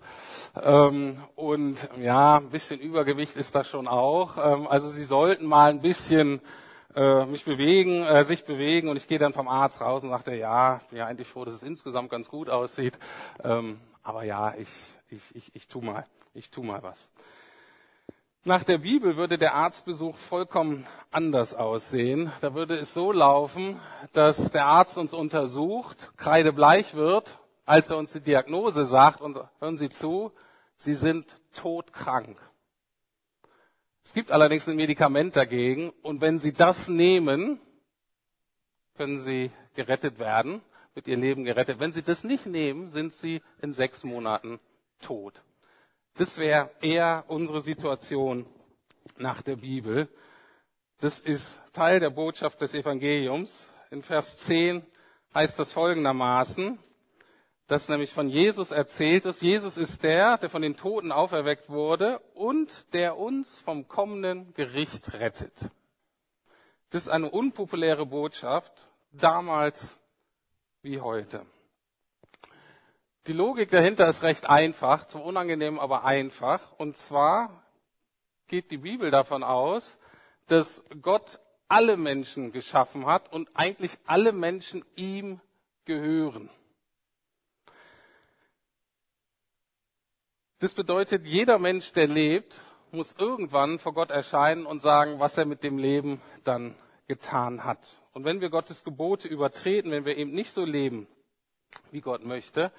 ähm, 0.61 1.17
und 1.35 1.77
ja, 2.01 2.37
ein 2.37 2.49
bisschen 2.49 2.79
Übergewicht 2.79 3.35
ist 3.37 3.55
das 3.55 3.67
schon 3.67 3.87
auch. 3.87 4.37
Ähm, 4.37 4.67
also 4.67 4.89
Sie 4.89 5.05
sollten 5.05 5.45
mal 5.45 5.69
ein 5.69 5.81
bisschen 5.81 6.41
äh, 6.95 7.25
mich 7.25 7.45
bewegen, 7.45 8.03
äh, 8.03 8.25
sich 8.25 8.43
bewegen 8.43 8.89
und 8.89 8.97
ich 8.97 9.07
gehe 9.07 9.19
dann 9.19 9.31
vom 9.31 9.47
Arzt 9.47 9.79
raus 9.79 10.03
und 10.03 10.09
sagte, 10.09 10.35
ja, 10.35 10.79
ich 10.81 10.87
bin 10.87 10.97
ja 10.97 11.05
eigentlich 11.05 11.27
froh, 11.27 11.45
dass 11.45 11.53
es 11.53 11.63
insgesamt 11.63 12.09
ganz 12.09 12.27
gut 12.27 12.49
aussieht. 12.49 12.97
Ähm, 13.43 13.79
aber 14.03 14.23
ja, 14.23 14.53
ich, 14.57 14.69
ich, 15.09 15.35
ich, 15.35 15.55
ich 15.55 15.67
tu 15.67 15.79
mal, 15.79 16.05
ich 16.33 16.49
tu 16.49 16.63
mal 16.63 16.83
was. 16.83 17.09
Nach 18.43 18.63
der 18.63 18.77
Bibel 18.77 19.17
würde 19.17 19.37
der 19.37 19.55
Arztbesuch 19.55 20.15
vollkommen 20.17 20.87
anders 21.11 21.53
aussehen. 21.53 22.31
Da 22.41 22.53
würde 22.53 22.75
es 22.75 22.93
so 22.93 23.11
laufen, 23.11 23.79
dass 24.13 24.51
der 24.51 24.65
Arzt 24.65 24.97
uns 24.97 25.13
untersucht, 25.13 26.11
kreidebleich 26.15 26.93
wird, 26.93 27.39
als 27.65 27.89
er 27.89 27.97
uns 27.97 28.13
die 28.13 28.21
Diagnose 28.21 28.85
sagt 28.85 29.21
und 29.21 29.37
hören 29.59 29.77
Sie 29.77 29.89
zu, 29.89 30.31
Sie 30.77 30.95
sind 30.95 31.35
todkrank. 31.53 32.37
Es 34.05 34.13
gibt 34.13 34.31
allerdings 34.31 34.69
ein 34.69 34.77
Medikament 34.77 35.35
dagegen 35.35 35.89
und 36.01 36.21
wenn 36.21 36.39
Sie 36.39 36.53
das 36.53 36.87
nehmen, 36.87 37.59
können 38.95 39.19
Sie 39.19 39.51
gerettet 39.75 40.19
werden, 40.19 40.61
wird 40.93 41.07
Ihr 41.07 41.17
Leben 41.17 41.43
gerettet. 41.43 41.79
Wenn 41.79 41.91
Sie 41.91 42.03
das 42.03 42.23
nicht 42.23 42.45
nehmen, 42.45 42.89
sind 42.89 43.13
Sie 43.13 43.41
in 43.61 43.73
sechs 43.73 44.05
Monaten 44.05 44.59
tot. 45.01 45.43
Das 46.17 46.39
wäre 46.39 46.71
eher 46.81 47.25
unsere 47.27 47.61
Situation 47.61 48.47
nach 49.17 49.43
der 49.43 49.57
Bibel. 49.57 50.09
Das 50.99 51.19
ist 51.19 51.61
Teil 51.73 51.99
der 51.99 52.09
Botschaft 52.09 52.59
des 52.59 52.73
Evangeliums. 52.73 53.69
In 53.91 54.01
Vers 54.01 54.35
10 54.37 54.83
heißt 55.35 55.59
das 55.59 55.71
folgendermaßen, 55.71 56.79
dass 57.67 57.87
nämlich 57.87 58.11
von 58.11 58.29
Jesus 58.29 58.71
erzählt 58.71 59.27
ist. 59.27 59.43
Jesus 59.43 59.77
ist 59.77 60.01
der, 60.01 60.39
der 60.39 60.49
von 60.49 60.63
den 60.63 60.75
Toten 60.75 61.11
auferweckt 61.11 61.69
wurde 61.69 62.17
und 62.33 62.93
der 62.93 63.17
uns 63.17 63.59
vom 63.59 63.87
kommenden 63.87 64.55
Gericht 64.55 65.13
rettet. 65.19 65.53
Das 66.89 67.03
ist 67.03 67.09
eine 67.09 67.29
unpopuläre 67.29 68.07
Botschaft, 68.07 68.89
damals 69.11 69.99
wie 70.81 70.99
heute. 70.99 71.45
Die 73.27 73.33
Logik 73.33 73.69
dahinter 73.69 74.07
ist 74.07 74.23
recht 74.23 74.49
einfach, 74.49 75.05
zwar 75.05 75.25
unangenehm, 75.25 75.79
aber 75.79 76.05
einfach. 76.05 76.71
Und 76.77 76.95
zwar 76.95 77.61
geht 78.47 78.71
die 78.71 78.77
Bibel 78.77 79.11
davon 79.11 79.43
aus, 79.43 79.97
dass 80.45 80.81
Gott 81.01 81.41
alle 81.67 81.97
Menschen 81.97 82.53
geschaffen 82.53 83.05
hat 83.05 83.33
und 83.33 83.49
eigentlich 83.53 83.97
alle 84.05 84.31
Menschen 84.31 84.85
ihm 84.95 85.41
gehören. 85.83 86.49
Das 90.59 90.73
bedeutet, 90.73 91.25
jeder 91.25 91.59
Mensch, 91.59 91.91
der 91.91 92.07
lebt, 92.07 92.55
muss 92.91 93.13
irgendwann 93.19 93.77
vor 93.77 93.93
Gott 93.93 94.09
erscheinen 94.09 94.65
und 94.65 94.81
sagen, 94.81 95.19
was 95.19 95.37
er 95.37 95.45
mit 95.45 95.63
dem 95.63 95.77
Leben 95.77 96.21
dann 96.45 96.75
getan 97.07 97.65
hat. 97.65 98.01
Und 98.13 98.23
wenn 98.23 98.39
wir 98.39 98.49
Gottes 98.49 98.85
Gebote 98.85 99.27
übertreten, 99.27 99.91
wenn 99.91 100.05
wir 100.05 100.15
eben 100.15 100.31
nicht 100.31 100.53
so 100.53 100.63
leben, 100.63 101.07
wie 101.91 101.99
Gott 101.99 102.23
möchte, 102.23 102.71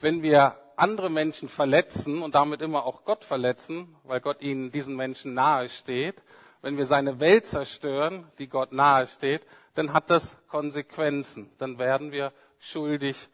wenn 0.00 0.22
wir 0.22 0.58
andere 0.76 1.10
Menschen 1.10 1.48
verletzen 1.48 2.22
und 2.22 2.34
damit 2.34 2.60
immer 2.60 2.84
auch 2.84 3.04
Gott 3.04 3.24
verletzen, 3.24 3.96
weil 4.04 4.20
Gott 4.20 4.42
ihnen 4.42 4.70
diesen 4.70 4.96
Menschen 4.96 5.34
nahe 5.34 5.68
steht, 5.68 6.22
wenn 6.62 6.76
wir 6.76 6.86
seine 6.86 7.20
Welt 7.20 7.46
zerstören, 7.46 8.26
die 8.38 8.48
Gott 8.48 8.72
nahe 8.72 9.06
steht, 9.06 9.46
dann 9.74 9.92
hat 9.92 10.10
das 10.10 10.36
Konsequenzen. 10.48 11.52
Dann 11.58 11.78
werden 11.78 12.10
wir 12.10 12.32
schuldig 12.58 13.28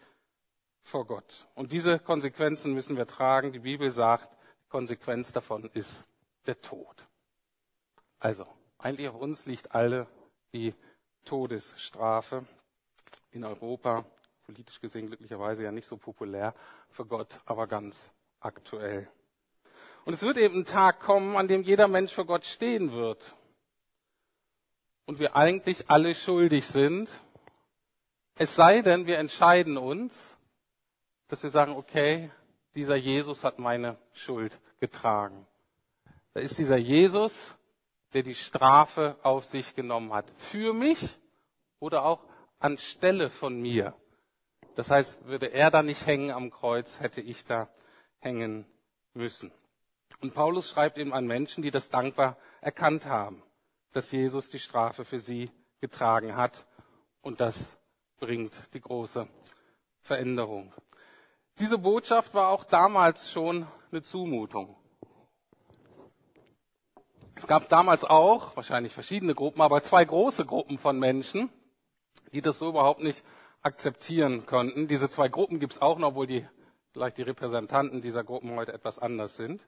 vor 0.83 1.07
Gott. 1.07 1.47
Und 1.55 1.73
diese 1.73 1.99
Konsequenzen 1.99 2.75
müssen 2.75 2.97
wir 2.97 3.07
tragen. 3.07 3.53
Die 3.53 3.61
Bibel 3.61 3.91
sagt, 3.91 4.33
die 4.65 4.69
Konsequenz 4.69 5.33
davon 5.33 5.71
ist 5.75 6.05
der 6.47 6.61
Tod. 6.61 7.07
Also, 8.19 8.47
eigentlich 8.79 9.09
auf 9.09 9.17
uns 9.17 9.47
liegt 9.47 9.75
alle 9.75 10.07
die 10.53 10.75
Todesstrafe 11.25 12.45
in 13.31 13.45
Europa 13.45 14.05
politisch 14.51 14.81
gesehen 14.81 15.07
glücklicherweise 15.07 15.63
ja 15.63 15.71
nicht 15.71 15.87
so 15.87 15.97
populär, 15.97 16.55
für 16.91 17.07
Gott 17.07 17.41
aber 17.45 17.69
ganz 17.69 18.11
aktuell. 18.41 19.09
Und 20.05 20.15
es 20.15 20.23
wird 20.23 20.39
eben 20.39 20.57
ein 20.57 20.65
Tag 20.65 20.99
kommen, 20.99 21.37
an 21.37 21.47
dem 21.47 21.63
jeder 21.63 21.87
Mensch 21.87 22.13
vor 22.13 22.27
Gott 22.27 22.45
stehen 22.45 22.91
wird. 22.91 23.37
Und 25.07 25.21
wir 25.21 25.37
eigentlich 25.37 25.89
alle 25.89 26.17
schuldig 26.17 26.67
sind. 26.67 27.09
Es 28.35 28.57
sei 28.57 28.83
denn, 28.83 29.07
wir 29.07 29.19
entscheiden 29.19 29.77
uns, 29.77 30.37
dass 31.29 31.45
wir 31.45 31.51
sagen, 31.51 31.77
okay, 31.77 32.33
dieser 32.75 32.97
Jesus 32.97 33.45
hat 33.45 33.61
meine 33.61 33.99
Schuld 34.13 34.59
getragen. 34.81 35.47
Da 36.35 36.41
ist 36.41 36.59
dieser 36.59 36.77
Jesus, 36.77 37.57
der 38.15 38.25
die 38.25 38.35
Strafe 38.35 39.17
auf 39.23 39.45
sich 39.45 39.77
genommen 39.77 40.13
hat. 40.13 40.27
Für 40.39 40.73
mich 40.73 41.21
oder 41.79 42.05
auch 42.05 42.25
anstelle 42.59 43.31
von 43.31 43.61
mir. 43.61 43.95
Das 44.81 44.91
heißt, 44.91 45.27
würde 45.27 45.53
er 45.53 45.71
da 45.71 45.83
nicht 45.83 46.07
hängen 46.07 46.31
am 46.31 46.51
Kreuz, 46.51 47.01
hätte 47.01 47.21
ich 47.21 47.45
da 47.45 47.69
hängen 48.19 48.65
müssen. 49.13 49.53
Und 50.23 50.33
Paulus 50.33 50.71
schreibt 50.71 50.97
eben 50.97 51.13
an 51.13 51.27
Menschen, 51.27 51.63
die 51.63 51.71
das 51.71 51.91
dankbar 51.91 52.39
erkannt 52.63 53.05
haben, 53.05 53.43
dass 53.93 54.11
Jesus 54.11 54.49
die 54.49 54.59
Strafe 54.59 55.05
für 55.05 55.21
sie 55.21 55.51
getragen 55.83 56.35
hat. 56.35 56.65
Und 57.21 57.43
das 57.43 57.77
bringt 58.21 58.73
die 58.73 58.81
große 58.81 59.29
Veränderung. 60.01 60.73
Diese 61.59 61.77
Botschaft 61.77 62.33
war 62.33 62.49
auch 62.49 62.65
damals 62.65 63.31
schon 63.31 63.67
eine 63.93 64.03
Zumutung. 64.03 64.75
Es 67.35 67.47
gab 67.47 67.69
damals 67.69 68.05
auch, 68.05 68.57
wahrscheinlich 68.57 68.95
verschiedene 68.95 69.35
Gruppen, 69.35 69.61
aber 69.61 69.83
zwei 69.83 70.07
große 70.07 70.47
Gruppen 70.47 70.79
von 70.79 70.99
Menschen, 70.99 71.51
die 72.33 72.41
das 72.41 72.59
so 72.59 72.71
überhaupt 72.71 73.03
nicht 73.03 73.23
akzeptieren 73.63 74.47
konnten. 74.47 74.89
Diese 74.89 75.09
zwei 75.09 75.29
Gruppen 75.29 75.61
gibt 75.61 75.75
es 75.75 75.83
auch 75.83 75.99
noch, 75.99 76.09
obwohl 76.09 76.27
die 76.27 76.47
vielleicht 76.93 77.19
die 77.19 77.23
Repräsentanten 77.23 78.03
dieser 78.03 78.25
Gruppen 78.25 78.55
heute 78.57 78.73
etwas 78.73 78.99
anders 78.99 79.37
sind. 79.37 79.67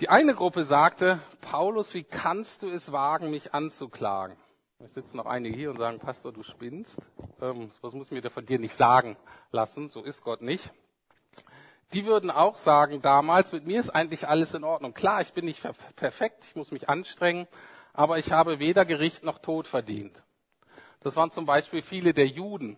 Die 0.00 0.08
eine 0.08 0.34
Gruppe 0.34 0.64
sagte, 0.64 1.20
Paulus, 1.40 1.94
wie 1.94 2.04
kannst 2.04 2.62
du 2.62 2.68
es 2.68 2.92
wagen, 2.92 3.30
mich 3.30 3.52
anzuklagen? 3.52 4.36
Es 4.78 4.94
sitzen 4.94 5.16
noch 5.16 5.26
einige 5.26 5.56
hier 5.56 5.70
und 5.70 5.78
sagen, 5.78 5.98
Pastor, 5.98 6.32
du 6.32 6.44
spinnst. 6.44 6.98
Ähm, 7.40 7.72
was 7.80 7.92
muss 7.94 8.12
mir 8.12 8.22
von 8.30 8.46
dir 8.46 8.60
nicht 8.60 8.74
sagen 8.74 9.16
lassen? 9.50 9.88
So 9.88 10.04
ist 10.04 10.22
Gott 10.22 10.40
nicht. 10.40 10.72
Die 11.94 12.06
würden 12.06 12.30
auch 12.30 12.54
sagen 12.54 13.02
damals, 13.02 13.50
mit 13.50 13.66
mir 13.66 13.80
ist 13.80 13.90
eigentlich 13.90 14.28
alles 14.28 14.54
in 14.54 14.62
Ordnung. 14.62 14.94
Klar, 14.94 15.20
ich 15.20 15.32
bin 15.32 15.46
nicht 15.46 15.66
perfekt, 15.96 16.42
ich 16.46 16.54
muss 16.54 16.70
mich 16.70 16.88
anstrengen, 16.88 17.48
aber 17.92 18.18
ich 18.18 18.30
habe 18.30 18.60
weder 18.60 18.84
Gericht 18.84 19.24
noch 19.24 19.38
Tod 19.38 19.66
verdient. 19.66 20.22
Das 21.00 21.16
waren 21.16 21.30
zum 21.30 21.46
Beispiel 21.46 21.82
viele 21.82 22.12
der 22.12 22.26
Juden 22.26 22.76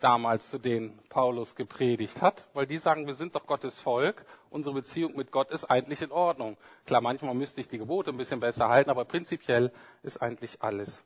damals, 0.00 0.50
zu 0.50 0.58
denen 0.58 0.98
Paulus 1.08 1.54
gepredigt 1.54 2.20
hat, 2.22 2.48
weil 2.54 2.66
die 2.66 2.78
sagen, 2.78 3.06
wir 3.06 3.14
sind 3.14 3.34
doch 3.34 3.46
Gottes 3.46 3.78
Volk, 3.78 4.24
unsere 4.50 4.74
Beziehung 4.74 5.16
mit 5.16 5.30
Gott 5.30 5.50
ist 5.50 5.64
eigentlich 5.64 6.02
in 6.02 6.10
Ordnung. 6.10 6.56
Klar, 6.86 7.00
manchmal 7.00 7.34
müsste 7.34 7.60
ich 7.60 7.68
die 7.68 7.78
Gebote 7.78 8.10
ein 8.10 8.16
bisschen 8.16 8.40
besser 8.40 8.68
halten, 8.68 8.90
aber 8.90 9.04
prinzipiell 9.04 9.72
ist 10.02 10.20
eigentlich 10.20 10.60
alles 10.60 11.02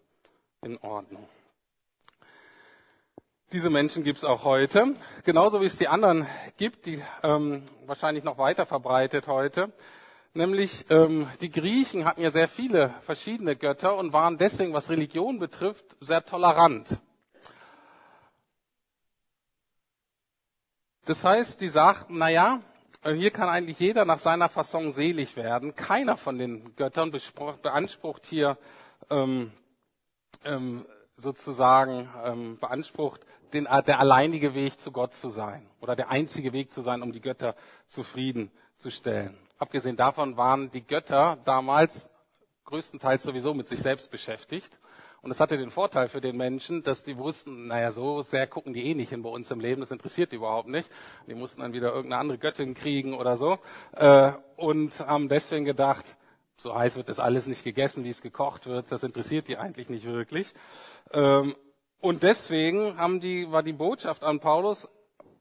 in 0.62 0.78
Ordnung. 0.78 1.28
Diese 3.52 3.70
Menschen 3.70 4.02
gibt 4.02 4.18
es 4.18 4.24
auch 4.24 4.44
heute, 4.44 4.94
genauso 5.24 5.60
wie 5.60 5.66
es 5.66 5.78
die 5.78 5.88
anderen 5.88 6.26
gibt, 6.56 6.86
die 6.86 7.00
ähm, 7.22 7.62
wahrscheinlich 7.86 8.24
noch 8.24 8.38
weiter 8.38 8.66
verbreitet 8.66 9.28
heute. 9.28 9.72
Nämlich 10.36 10.84
ähm, 10.90 11.30
die 11.40 11.50
Griechen 11.50 12.04
hatten 12.04 12.20
ja 12.20 12.30
sehr 12.30 12.46
viele 12.46 12.92
verschiedene 13.06 13.56
Götter 13.56 13.96
und 13.96 14.12
waren 14.12 14.36
deswegen, 14.36 14.74
was 14.74 14.90
Religion 14.90 15.38
betrifft, 15.38 15.96
sehr 15.98 16.26
tolerant. 16.26 17.00
Das 21.06 21.24
heißt, 21.24 21.62
die 21.62 21.68
sagten, 21.68 22.18
na 22.18 22.28
ja, 22.28 22.60
hier 23.02 23.30
kann 23.30 23.48
eigentlich 23.48 23.78
jeder 23.78 24.04
nach 24.04 24.18
seiner 24.18 24.50
Fasson 24.50 24.90
selig 24.90 25.36
werden. 25.36 25.74
Keiner 25.74 26.18
von 26.18 26.38
den 26.38 26.76
Göttern 26.76 27.10
beansprucht 27.62 28.26
hier 28.26 28.58
ähm, 29.08 29.50
ähm, 30.44 30.84
sozusagen 31.16 32.10
ähm, 32.26 32.58
beansprucht, 32.58 33.22
den, 33.54 33.64
der 33.64 34.00
alleinige 34.00 34.52
Weg 34.52 34.82
zu 34.82 34.92
Gott 34.92 35.14
zu 35.14 35.30
sein 35.30 35.66
oder 35.80 35.96
der 35.96 36.10
einzige 36.10 36.52
Weg 36.52 36.74
zu 36.74 36.82
sein, 36.82 37.00
um 37.00 37.12
die 37.12 37.22
Götter 37.22 37.56
zufriedenzustellen. 37.86 39.45
Abgesehen 39.58 39.96
davon 39.96 40.36
waren 40.36 40.70
die 40.70 40.86
Götter 40.86 41.38
damals 41.44 42.08
größtenteils 42.64 43.22
sowieso 43.22 43.54
mit 43.54 43.68
sich 43.68 43.80
selbst 43.80 44.10
beschäftigt. 44.10 44.78
Und 45.22 45.30
es 45.30 45.40
hatte 45.40 45.56
den 45.56 45.70
Vorteil 45.70 46.08
für 46.08 46.20
den 46.20 46.36
Menschen, 46.36 46.82
dass 46.82 47.02
die 47.02 47.16
wussten, 47.16 47.66
naja, 47.66 47.90
so 47.90 48.22
sehr 48.22 48.46
gucken 48.46 48.74
die 48.74 48.86
eh 48.86 48.94
nicht 48.94 49.10
hin 49.10 49.22
bei 49.22 49.30
uns 49.30 49.50
im 49.50 49.60
Leben, 49.60 49.80
das 49.80 49.90
interessiert 49.90 50.30
die 50.30 50.36
überhaupt 50.36 50.68
nicht. 50.68 50.90
Die 51.26 51.34
mussten 51.34 51.62
dann 51.62 51.72
wieder 51.72 51.88
irgendeine 51.92 52.20
andere 52.20 52.38
Göttin 52.38 52.74
kriegen 52.74 53.14
oder 53.14 53.36
so. 53.36 53.58
Äh, 53.92 54.32
und 54.56 55.00
haben 55.00 55.28
deswegen 55.28 55.64
gedacht, 55.64 56.16
so 56.56 56.74
heiß 56.74 56.96
wird 56.96 57.08
das 57.08 57.18
alles 57.18 57.46
nicht 57.46 57.64
gegessen, 57.64 58.04
wie 58.04 58.10
es 58.10 58.22
gekocht 58.22 58.66
wird, 58.66 58.92
das 58.92 59.02
interessiert 59.02 59.48
die 59.48 59.56
eigentlich 59.56 59.88
nicht 59.88 60.04
wirklich. 60.04 60.54
Ähm, 61.12 61.54
Und 62.00 62.22
deswegen 62.22 62.98
haben 62.98 63.20
die, 63.20 63.50
war 63.50 63.62
die 63.62 63.72
Botschaft 63.72 64.22
an 64.22 64.38
Paulus, 64.38 64.88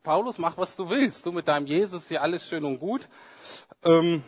Paulus, 0.05 0.37
mach 0.37 0.55
was 0.55 0.75
du 0.75 0.87
willst. 0.87 1.25
Du 1.25 1.31
mit 1.31 1.47
deinem 1.47 1.65
Jesus, 1.65 2.09
ja 2.09 2.21
alles 2.21 2.47
schön 2.47 2.63
und 2.63 2.79
gut. 2.79 3.09
Ähm, 3.83 4.23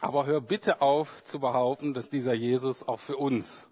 aber 0.00 0.26
hör 0.26 0.42
bitte 0.42 0.82
auf 0.82 1.24
zu 1.24 1.40
behaupten, 1.40 1.94
dass 1.94 2.10
dieser 2.10 2.34
Jesus 2.34 2.86
auch 2.86 3.00
für 3.00 3.16
uns 3.16 3.66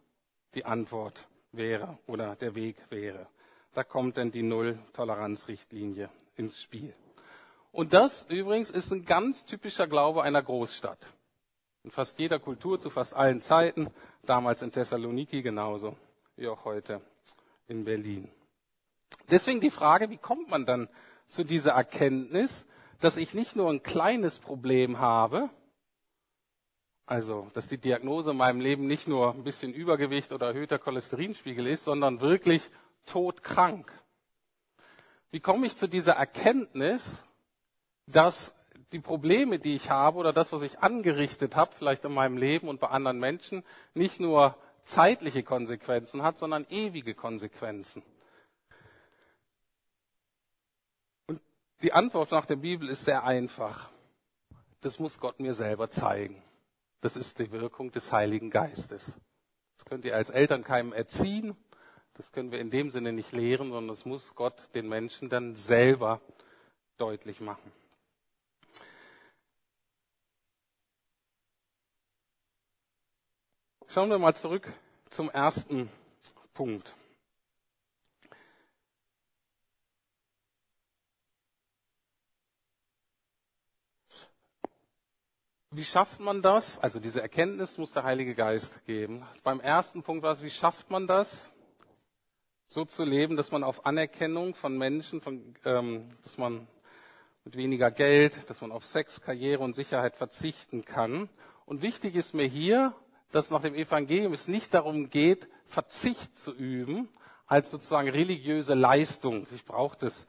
die 0.54 0.64
Antwort 0.64 1.28
wäre 1.52 1.98
oder 2.06 2.36
der 2.36 2.54
Weg 2.54 2.76
wäre. 2.88 3.26
Da 3.74 3.84
kommt 3.84 4.16
dann 4.16 4.30
die 4.30 4.42
Null-Toleranz-Richtlinie 4.42 6.08
ins 6.36 6.62
Spiel. 6.62 6.94
Und 7.70 7.92
das 7.92 8.24
übrigens 8.30 8.70
ist 8.70 8.90
ein 8.90 9.04
ganz 9.04 9.44
typischer 9.44 9.86
Glaube 9.86 10.22
einer 10.22 10.42
Großstadt. 10.42 11.12
In 11.84 11.90
fast 11.90 12.18
jeder 12.18 12.38
Kultur 12.38 12.80
zu 12.80 12.88
fast 12.88 13.12
allen 13.12 13.42
Zeiten, 13.42 13.90
damals 14.24 14.62
in 14.62 14.72
Thessaloniki 14.72 15.42
genauso 15.42 15.98
wie 16.36 16.48
auch 16.48 16.64
heute 16.64 17.02
in 17.68 17.84
Berlin. 17.84 18.30
Deswegen 19.30 19.60
die 19.60 19.70
Frage, 19.70 20.08
wie 20.08 20.16
kommt 20.16 20.48
man 20.48 20.64
dann 20.64 20.88
zu 21.28 21.44
dieser 21.44 21.72
Erkenntnis, 21.72 22.66
dass 23.00 23.16
ich 23.16 23.34
nicht 23.34 23.56
nur 23.56 23.70
ein 23.70 23.82
kleines 23.82 24.38
Problem 24.38 24.98
habe, 24.98 25.50
also 27.06 27.46
dass 27.54 27.68
die 27.68 27.78
Diagnose 27.78 28.30
in 28.30 28.36
meinem 28.36 28.60
Leben 28.60 28.86
nicht 28.86 29.06
nur 29.06 29.34
ein 29.34 29.44
bisschen 29.44 29.72
Übergewicht 29.72 30.32
oder 30.32 30.48
erhöhter 30.48 30.78
Cholesterinspiegel 30.78 31.66
ist, 31.66 31.84
sondern 31.84 32.20
wirklich 32.20 32.70
todkrank. 33.06 33.92
Wie 35.30 35.40
komme 35.40 35.66
ich 35.66 35.76
zu 35.76 35.88
dieser 35.88 36.14
Erkenntnis, 36.14 37.26
dass 38.06 38.54
die 38.92 39.00
Probleme, 39.00 39.58
die 39.58 39.74
ich 39.74 39.90
habe 39.90 40.18
oder 40.18 40.32
das, 40.32 40.52
was 40.52 40.62
ich 40.62 40.78
angerichtet 40.78 41.56
habe, 41.56 41.72
vielleicht 41.76 42.04
in 42.04 42.12
meinem 42.12 42.36
Leben 42.36 42.68
und 42.68 42.80
bei 42.80 42.88
anderen 42.88 43.18
Menschen, 43.18 43.64
nicht 43.94 44.20
nur 44.20 44.56
zeitliche 44.84 45.42
Konsequenzen 45.42 46.22
hat, 46.22 46.38
sondern 46.38 46.66
ewige 46.70 47.14
Konsequenzen. 47.14 48.02
Die 51.82 51.92
Antwort 51.92 52.30
nach 52.30 52.46
der 52.46 52.56
Bibel 52.56 52.88
ist 52.88 53.04
sehr 53.04 53.24
einfach. 53.24 53.90
Das 54.80 54.98
muss 54.98 55.18
Gott 55.18 55.40
mir 55.40 55.54
selber 55.54 55.90
zeigen. 55.90 56.42
Das 57.00 57.16
ist 57.16 57.38
die 57.38 57.50
Wirkung 57.52 57.92
des 57.92 58.12
Heiligen 58.12 58.50
Geistes. 58.50 59.18
Das 59.76 59.84
könnt 59.84 60.04
ihr 60.04 60.16
als 60.16 60.30
Eltern 60.30 60.64
keinem 60.64 60.92
erziehen. 60.92 61.56
Das 62.14 62.32
können 62.32 62.50
wir 62.50 62.60
in 62.60 62.70
dem 62.70 62.90
Sinne 62.90 63.12
nicht 63.12 63.32
lehren, 63.32 63.70
sondern 63.70 63.88
das 63.88 64.06
muss 64.06 64.34
Gott 64.34 64.74
den 64.74 64.88
Menschen 64.88 65.28
dann 65.28 65.54
selber 65.54 66.20
deutlich 66.96 67.40
machen. 67.40 67.72
Schauen 73.86 74.10
wir 74.10 74.18
mal 74.18 74.34
zurück 74.34 74.72
zum 75.10 75.30
ersten 75.30 75.90
Punkt. 76.54 76.94
Wie 85.76 85.84
schafft 85.84 86.20
man 86.20 86.40
das? 86.40 86.78
Also 86.78 87.00
diese 87.00 87.20
Erkenntnis 87.20 87.76
muss 87.76 87.92
der 87.92 88.02
Heilige 88.02 88.34
Geist 88.34 88.82
geben. 88.86 89.26
Beim 89.44 89.60
ersten 89.60 90.02
Punkt 90.02 90.22
war 90.22 90.32
es, 90.32 90.40
wie 90.42 90.48
schafft 90.48 90.90
man 90.90 91.06
das? 91.06 91.50
So 92.66 92.86
zu 92.86 93.04
leben, 93.04 93.36
dass 93.36 93.52
man 93.52 93.62
auf 93.62 93.84
Anerkennung 93.84 94.54
von 94.54 94.78
Menschen, 94.78 95.20
von, 95.20 95.54
ähm, 95.66 96.08
dass 96.22 96.38
man 96.38 96.66
mit 97.44 97.58
weniger 97.58 97.90
Geld, 97.90 98.48
dass 98.48 98.62
man 98.62 98.72
auf 98.72 98.86
Sex, 98.86 99.20
Karriere 99.20 99.62
und 99.62 99.76
Sicherheit 99.76 100.16
verzichten 100.16 100.86
kann. 100.86 101.28
Und 101.66 101.82
wichtig 101.82 102.14
ist 102.14 102.32
mir 102.32 102.46
hier, 102.46 102.94
dass 103.30 103.50
nach 103.50 103.60
dem 103.60 103.74
Evangelium 103.74 104.32
es 104.32 104.48
nicht 104.48 104.72
darum 104.72 105.10
geht, 105.10 105.46
Verzicht 105.66 106.38
zu 106.38 106.54
üben, 106.54 107.10
als 107.46 107.70
sozusagen 107.70 108.08
religiöse 108.08 108.72
Leistung. 108.72 109.46
Ich 109.54 109.66
brauche 109.66 109.98
das 109.98 110.26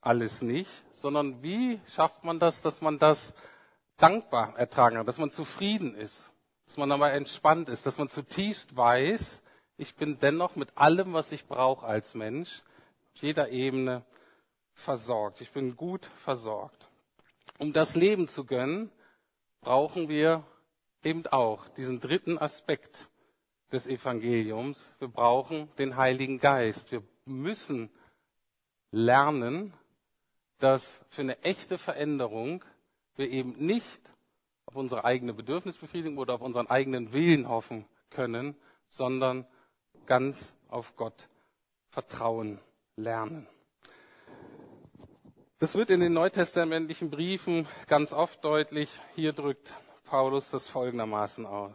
alles 0.00 0.40
nicht, 0.40 0.70
sondern 0.92 1.42
wie 1.42 1.80
schafft 1.92 2.22
man 2.22 2.38
das, 2.38 2.62
dass 2.62 2.80
man 2.80 3.00
das 3.00 3.34
dankbar 3.96 4.56
ertragen 4.58 4.96
kann, 4.96 5.06
dass 5.06 5.18
man 5.18 5.30
zufrieden 5.30 5.94
ist, 5.94 6.30
dass 6.66 6.76
man 6.76 6.88
dabei 6.88 7.10
entspannt 7.10 7.68
ist, 7.68 7.86
dass 7.86 7.98
man 7.98 8.08
zutiefst 8.08 8.76
weiß, 8.76 9.42
ich 9.76 9.96
bin 9.96 10.18
dennoch 10.20 10.56
mit 10.56 10.76
allem, 10.76 11.12
was 11.12 11.32
ich 11.32 11.46
brauche 11.46 11.86
als 11.86 12.14
Mensch, 12.14 12.62
auf 13.14 13.22
jeder 13.22 13.48
Ebene 13.50 14.04
versorgt. 14.72 15.40
Ich 15.40 15.50
bin 15.50 15.76
gut 15.76 16.06
versorgt. 16.06 16.88
Um 17.58 17.72
das 17.72 17.96
Leben 17.96 18.28
zu 18.28 18.44
gönnen, 18.44 18.90
brauchen 19.60 20.08
wir 20.08 20.44
eben 21.02 21.26
auch 21.26 21.68
diesen 21.70 22.00
dritten 22.00 22.38
Aspekt 22.38 23.08
des 23.72 23.86
Evangeliums. 23.86 24.94
Wir 24.98 25.08
brauchen 25.08 25.68
den 25.76 25.96
Heiligen 25.96 26.38
Geist. 26.38 26.92
Wir 26.92 27.02
müssen 27.24 27.90
lernen, 28.90 29.72
dass 30.58 31.04
für 31.08 31.22
eine 31.22 31.42
echte 31.42 31.78
Veränderung 31.78 32.64
wir 33.16 33.30
eben 33.30 33.54
nicht 33.58 34.00
auf 34.66 34.76
unsere 34.76 35.04
eigene 35.04 35.34
Bedürfnisbefriedigung 35.34 36.18
oder 36.18 36.34
auf 36.34 36.40
unseren 36.40 36.68
eigenen 36.68 37.12
Willen 37.12 37.48
hoffen 37.48 37.86
können, 38.10 38.56
sondern 38.88 39.46
ganz 40.06 40.56
auf 40.68 40.96
Gott 40.96 41.28
vertrauen 41.88 42.60
lernen. 42.96 43.46
Das 45.58 45.76
wird 45.76 45.90
in 45.90 46.00
den 46.00 46.12
neutestamentlichen 46.12 47.10
Briefen 47.10 47.66
ganz 47.86 48.12
oft 48.12 48.44
deutlich. 48.44 49.00
Hier 49.14 49.32
drückt 49.32 49.72
Paulus 50.04 50.50
das 50.50 50.68
folgendermaßen 50.68 51.46
aus. 51.46 51.72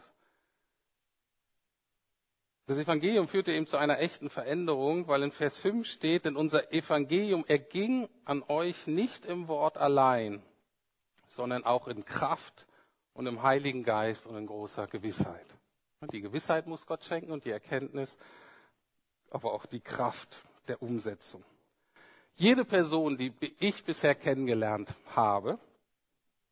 Das 2.67 2.77
Evangelium 2.77 3.27
führte 3.27 3.51
eben 3.51 3.65
zu 3.65 3.77
einer 3.77 3.99
echten 3.99 4.29
Veränderung, 4.29 5.07
weil 5.07 5.23
in 5.23 5.31
Vers 5.31 5.57
5 5.57 5.87
steht, 5.87 6.25
denn 6.25 6.35
unser 6.35 6.71
Evangelium 6.71 7.43
erging 7.47 8.07
an 8.25 8.43
euch 8.47 8.85
nicht 8.85 9.25
im 9.25 9.47
Wort 9.47 9.77
allein, 9.79 10.43
sondern 11.29 11.63
auch 11.63 11.87
in 11.87 12.03
Kraft 12.03 12.67
und 13.13 13.27
im 13.27 13.41
Heiligen 13.43 13.83
Geist 13.83 14.27
und 14.27 14.35
in 14.35 14.47
großer 14.47 14.87
Gewissheit. 14.87 15.55
Die 16.11 16.21
Gewissheit 16.21 16.67
muss 16.67 16.85
Gott 16.85 17.05
schenken 17.05 17.31
und 17.31 17.45
die 17.45 17.51
Erkenntnis, 17.51 18.17
aber 19.29 19.53
auch 19.53 19.65
die 19.65 19.81
Kraft 19.81 20.41
der 20.67 20.81
Umsetzung. 20.81 21.43
Jede 22.35 22.65
Person, 22.65 23.17
die 23.17 23.33
ich 23.59 23.83
bisher 23.83 24.15
kennengelernt 24.15 24.93
habe, 25.15 25.59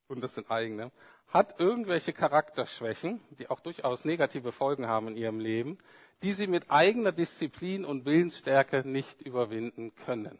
und 0.07 0.21
das 0.21 0.35
sind 0.35 0.51
eigene, 0.51 0.91
hat 1.27 1.59
irgendwelche 1.59 2.13
Charakterschwächen, 2.13 3.21
die 3.37 3.49
auch 3.49 3.59
durchaus 3.59 4.05
negative 4.05 4.51
Folgen 4.51 4.87
haben 4.87 5.09
in 5.09 5.17
ihrem 5.17 5.39
Leben, 5.39 5.77
die 6.23 6.31
sie 6.31 6.47
mit 6.47 6.69
eigener 6.69 7.11
Disziplin 7.11 7.85
und 7.85 8.05
Willensstärke 8.05 8.87
nicht 8.87 9.21
überwinden 9.21 9.93
können. 9.95 10.39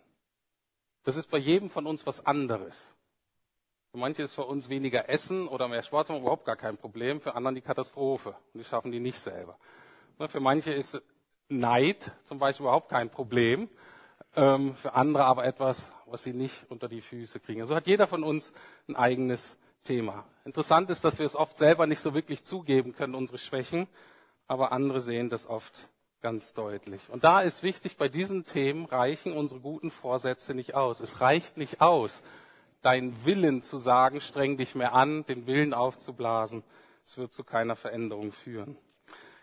Das 1.04 1.15
ist 1.15 1.30
bei 1.30 1.38
jedem 1.38 1.69
von 1.69 1.86
uns 1.86 2.06
was 2.06 2.26
anderes. 2.26 2.96
Für 3.91 3.97
manche 3.97 4.23
ist 4.23 4.34
für 4.34 4.45
uns 4.45 4.69
weniger 4.69 5.10
Essen 5.10 5.47
oder 5.47 5.67
mehr 5.67 5.84
Sport 5.84 6.10
überhaupt 6.10 6.45
gar 6.45 6.56
kein 6.56 6.78
Problem, 6.78 7.21
für 7.21 7.36
anderen 7.36 7.56
die 7.56 7.62
Katastrophe. 7.62 8.36
Und 8.54 8.60
die 8.60 8.63
schaffen 8.63 8.91
die 8.91 9.00
nicht 9.00 9.19
selber. 9.19 9.58
Für 10.28 10.39
manche 10.39 10.71
ist 10.71 11.02
Neid 11.50 12.12
zum 12.26 12.39
Beispiel 12.39 12.65
überhaupt 12.65 12.89
kein 12.89 13.10
Problem, 13.10 13.69
ähm, 14.36 14.76
für 14.76 14.93
andere 14.93 15.26
aber 15.26 15.45
etwas, 15.45 15.91
was 16.06 16.23
sie 16.23 16.34
nicht 16.34 16.65
unter 16.69 16.88
die 16.88 17.02
Füße 17.02 17.39
kriegen. 17.39 17.60
So 17.60 17.63
also 17.63 17.76
hat 17.76 17.88
jeder 17.88 18.08
von 18.08 18.23
uns 18.23 18.52
ein 18.88 18.95
eigenes 18.95 19.58
Thema. 19.84 20.26
Interessant 20.43 20.89
ist, 20.89 21.04
dass 21.04 21.19
wir 21.19 21.26
es 21.26 21.36
oft 21.36 21.58
selber 21.58 21.88
nicht 21.88 22.00
so 22.00 22.13
wirklich 22.13 22.43
zugeben 22.43 22.93
können, 22.93 23.15
unsere 23.15 23.38
Schwächen, 23.38 23.88
aber 24.47 24.71
andere 24.71 25.02
sehen 25.02 25.30
das 25.30 25.47
oft 25.47 25.89
ganz 26.21 26.54
deutlich. 26.54 27.02
Und 27.10 27.23
da 27.23 27.41
ist 27.41 27.63
wichtig, 27.63 27.97
bei 27.97 28.10
diesen 28.10 28.45
Themen 28.45 28.86
reichen 28.86 29.34
unsere 29.34 29.62
guten 29.62 29.91
Vorsätze 29.91 30.54
nicht 30.54 30.76
aus. 30.76 31.00
Es 31.00 31.21
reicht 31.21 31.58
nicht 31.58 31.80
aus, 31.80 32.21
deinen 32.81 33.25
Willen 33.25 33.61
zu 33.61 33.77
sagen, 33.77 34.21
streng 34.21 34.57
dich 34.57 34.75
mehr 34.75 34.93
an, 34.93 35.25
den 35.25 35.47
Willen 35.47 35.73
aufzublasen. 35.73 36.63
Es 37.05 37.17
wird 37.17 37.33
zu 37.33 37.43
keiner 37.43 37.75
Veränderung 37.75 38.31
führen. 38.31 38.77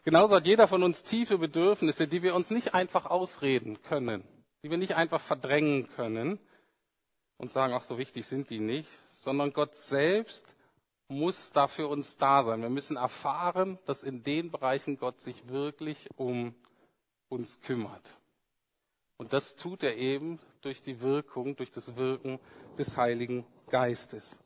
Genauso 0.05 0.37
hat 0.37 0.47
jeder 0.47 0.69
von 0.69 0.83
uns 0.83 1.03
tiefe 1.03 1.39
Bedürfnisse, 1.39 2.07
die 2.07 2.23
wir 2.23 2.35
uns 2.35 2.51
nicht 2.51 2.75
einfach 2.75 3.07
ausreden 3.07 3.83
können, 3.83 4.23
die 4.63 4.71
wir 4.71 4.77
nicht 4.77 4.97
einfach 4.97 5.21
verdrängen 5.21 5.89
können 5.97 6.39
und 7.39 7.53
sagen, 7.53 7.73
ach, 7.75 7.83
so 7.83 7.97
wichtig 7.97 8.27
sind 8.27 8.51
die 8.51 8.61
nicht, 8.61 8.89
sondern 9.15 9.53
Gott 9.53 9.75
selbst 9.77 10.55
muss 11.09 11.51
da 11.53 11.69
für 11.69 11.89
uns 11.89 12.17
da 12.17 12.43
sein. 12.43 12.63
Wir 12.63 12.71
müssen 12.71 12.97
erfahren, 12.97 13.79
dass 13.87 14.03
in 14.03 14.23
den 14.23 14.51
Bereichen 14.51 14.99
Gott 14.99 15.21
sich 15.21 15.49
wirklich 15.49 16.09
um 16.17 16.55
uns 17.29 17.61
kümmert. 17.61 18.11
Und 19.17 19.33
das 19.33 19.57
tut 19.57 19.83
er 19.83 19.97
eben 19.97 20.39
durch 20.65 20.83
die 20.83 21.01
Wirkung, 21.01 21.57
durch 21.57 21.71
das 21.71 21.97
Wirken 21.97 22.39
des 22.79 22.97
Heiligen 22.97 23.47
Geistes. 23.69 24.39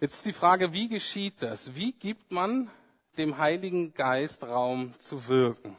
Jetzt 0.00 0.26
die 0.26 0.32
Frage, 0.32 0.72
wie 0.72 0.88
geschieht 0.88 1.42
das? 1.42 1.74
Wie 1.76 1.92
gibt 1.92 2.30
man 2.30 2.70
dem 3.16 3.38
Heiligen 3.38 3.94
Geist 3.94 4.42
Raum 4.42 4.92
zu 5.00 5.28
wirken? 5.28 5.76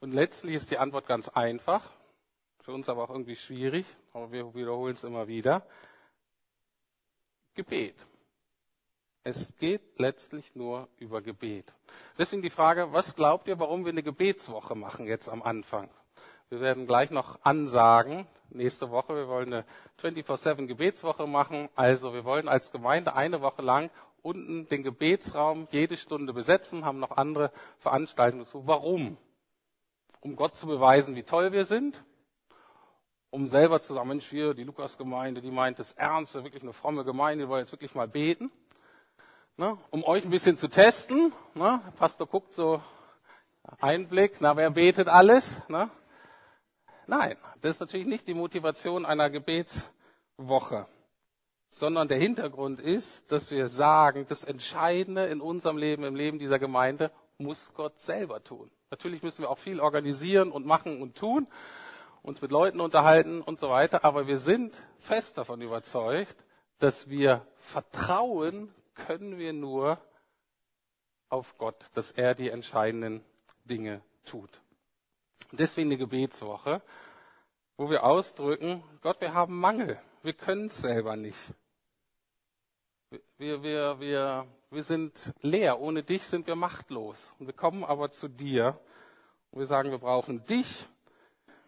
Und 0.00 0.12
letztlich 0.12 0.54
ist 0.54 0.70
die 0.70 0.78
Antwort 0.78 1.06
ganz 1.06 1.28
einfach 1.28 1.90
für 2.66 2.72
uns 2.72 2.88
aber 2.88 3.04
auch 3.04 3.10
irgendwie 3.10 3.36
schwierig, 3.36 3.86
aber 4.12 4.32
wir 4.32 4.52
wiederholen 4.52 4.94
es 4.94 5.04
immer 5.04 5.28
wieder. 5.28 5.64
Gebet. 7.54 7.94
Es 9.28 9.56
geht 9.58 9.98
letztlich 9.98 10.54
nur 10.54 10.86
über 10.98 11.20
Gebet. 11.20 11.72
Deswegen 12.16 12.42
die 12.42 12.48
Frage, 12.48 12.92
was 12.92 13.16
glaubt 13.16 13.48
ihr, 13.48 13.58
warum 13.58 13.84
wir 13.84 13.90
eine 13.90 14.04
Gebetswoche 14.04 14.76
machen 14.76 15.08
jetzt 15.08 15.28
am 15.28 15.42
Anfang? 15.42 15.90
Wir 16.48 16.60
werden 16.60 16.86
gleich 16.86 17.10
noch 17.10 17.40
ansagen, 17.42 18.28
nächste 18.50 18.92
Woche, 18.92 19.16
wir 19.16 19.26
wollen 19.26 19.52
eine 19.52 19.64
24-7 20.00 20.68
Gebetswoche 20.68 21.26
machen. 21.26 21.68
Also 21.74 22.14
wir 22.14 22.24
wollen 22.24 22.46
als 22.46 22.70
Gemeinde 22.70 23.16
eine 23.16 23.40
Woche 23.40 23.62
lang 23.62 23.90
unten 24.22 24.68
den 24.68 24.84
Gebetsraum 24.84 25.66
jede 25.72 25.96
Stunde 25.96 26.32
besetzen, 26.32 26.84
haben 26.84 27.00
noch 27.00 27.16
andere 27.16 27.50
Veranstaltungen 27.80 28.44
dazu. 28.44 28.68
Warum? 28.68 29.16
Um 30.20 30.36
Gott 30.36 30.54
zu 30.54 30.68
beweisen, 30.68 31.16
wie 31.16 31.24
toll 31.24 31.50
wir 31.50 31.64
sind, 31.64 32.04
um 33.30 33.48
selber 33.48 33.80
zu 33.80 33.92
sagen, 33.92 34.06
Mensch, 34.06 34.30
wir, 34.30 34.54
die 34.54 34.62
Lukas-Gemeinde, 34.62 35.40
die 35.40 35.50
meint 35.50 35.80
es 35.80 35.94
ernst, 35.94 36.34
wirklich 36.34 36.62
eine 36.62 36.72
fromme 36.72 37.04
Gemeinde, 37.04 37.46
die 37.46 37.48
wollen 37.48 37.62
jetzt 37.62 37.72
wirklich 37.72 37.96
mal 37.96 38.06
beten. 38.06 38.52
Ne, 39.58 39.78
um 39.90 40.04
euch 40.04 40.22
ein 40.22 40.30
bisschen 40.30 40.58
zu 40.58 40.68
testen. 40.68 41.32
Ne, 41.54 41.80
Pastor 41.96 42.26
guckt 42.26 42.52
so 42.52 42.82
Einblick, 43.80 44.36
na, 44.40 44.54
wer 44.54 44.68
betet 44.68 45.08
alles? 45.08 45.62
Ne? 45.68 45.88
Nein, 47.06 47.38
das 47.62 47.72
ist 47.72 47.80
natürlich 47.80 48.06
nicht 48.06 48.28
die 48.28 48.34
Motivation 48.34 49.06
einer 49.06 49.30
Gebetswoche, 49.30 50.86
sondern 51.70 52.06
der 52.06 52.18
Hintergrund 52.18 52.80
ist, 52.80 53.32
dass 53.32 53.50
wir 53.50 53.68
sagen, 53.68 54.26
das 54.28 54.44
Entscheidende 54.44 55.24
in 55.24 55.40
unserem 55.40 55.78
Leben, 55.78 56.04
im 56.04 56.16
Leben 56.16 56.38
dieser 56.38 56.58
Gemeinde, 56.58 57.10
muss 57.38 57.72
Gott 57.72 57.98
selber 57.98 58.44
tun. 58.44 58.70
Natürlich 58.90 59.22
müssen 59.22 59.40
wir 59.40 59.48
auch 59.48 59.58
viel 59.58 59.80
organisieren 59.80 60.52
und 60.52 60.66
machen 60.66 61.00
und 61.00 61.16
tun, 61.16 61.46
uns 62.20 62.42
mit 62.42 62.50
Leuten 62.50 62.80
unterhalten 62.80 63.40
und 63.40 63.58
so 63.58 63.70
weiter, 63.70 64.04
aber 64.04 64.26
wir 64.26 64.38
sind 64.38 64.76
fest 64.98 65.38
davon 65.38 65.62
überzeugt, 65.62 66.36
dass 66.78 67.08
wir 67.08 67.46
vertrauen 67.56 68.74
können 68.96 69.38
wir 69.38 69.52
nur 69.52 69.98
auf 71.28 71.56
Gott, 71.58 71.86
dass 71.94 72.10
er 72.10 72.34
die 72.34 72.50
entscheidenden 72.50 73.24
Dinge 73.64 74.00
tut. 74.24 74.60
Und 75.50 75.60
deswegen 75.60 75.88
eine 75.88 75.98
Gebetswoche, 75.98 76.82
wo 77.76 77.90
wir 77.90 78.04
ausdrücken, 78.04 78.82
Gott, 79.02 79.20
wir 79.20 79.34
haben 79.34 79.58
Mangel, 79.60 80.00
wir 80.22 80.32
können 80.32 80.66
es 80.66 80.78
selber 80.78 81.16
nicht. 81.16 81.38
Wir, 83.38 83.62
wir, 83.62 84.00
wir, 84.00 84.46
wir 84.70 84.82
sind 84.82 85.32
leer, 85.42 85.80
ohne 85.80 86.02
dich 86.02 86.26
sind 86.26 86.46
wir 86.46 86.56
machtlos. 86.56 87.32
Und 87.38 87.46
wir 87.46 87.54
kommen 87.54 87.84
aber 87.84 88.10
zu 88.10 88.28
dir 88.28 88.78
und 89.50 89.60
wir 89.60 89.66
sagen, 89.66 89.90
wir 89.90 89.98
brauchen 89.98 90.44
dich, 90.44 90.86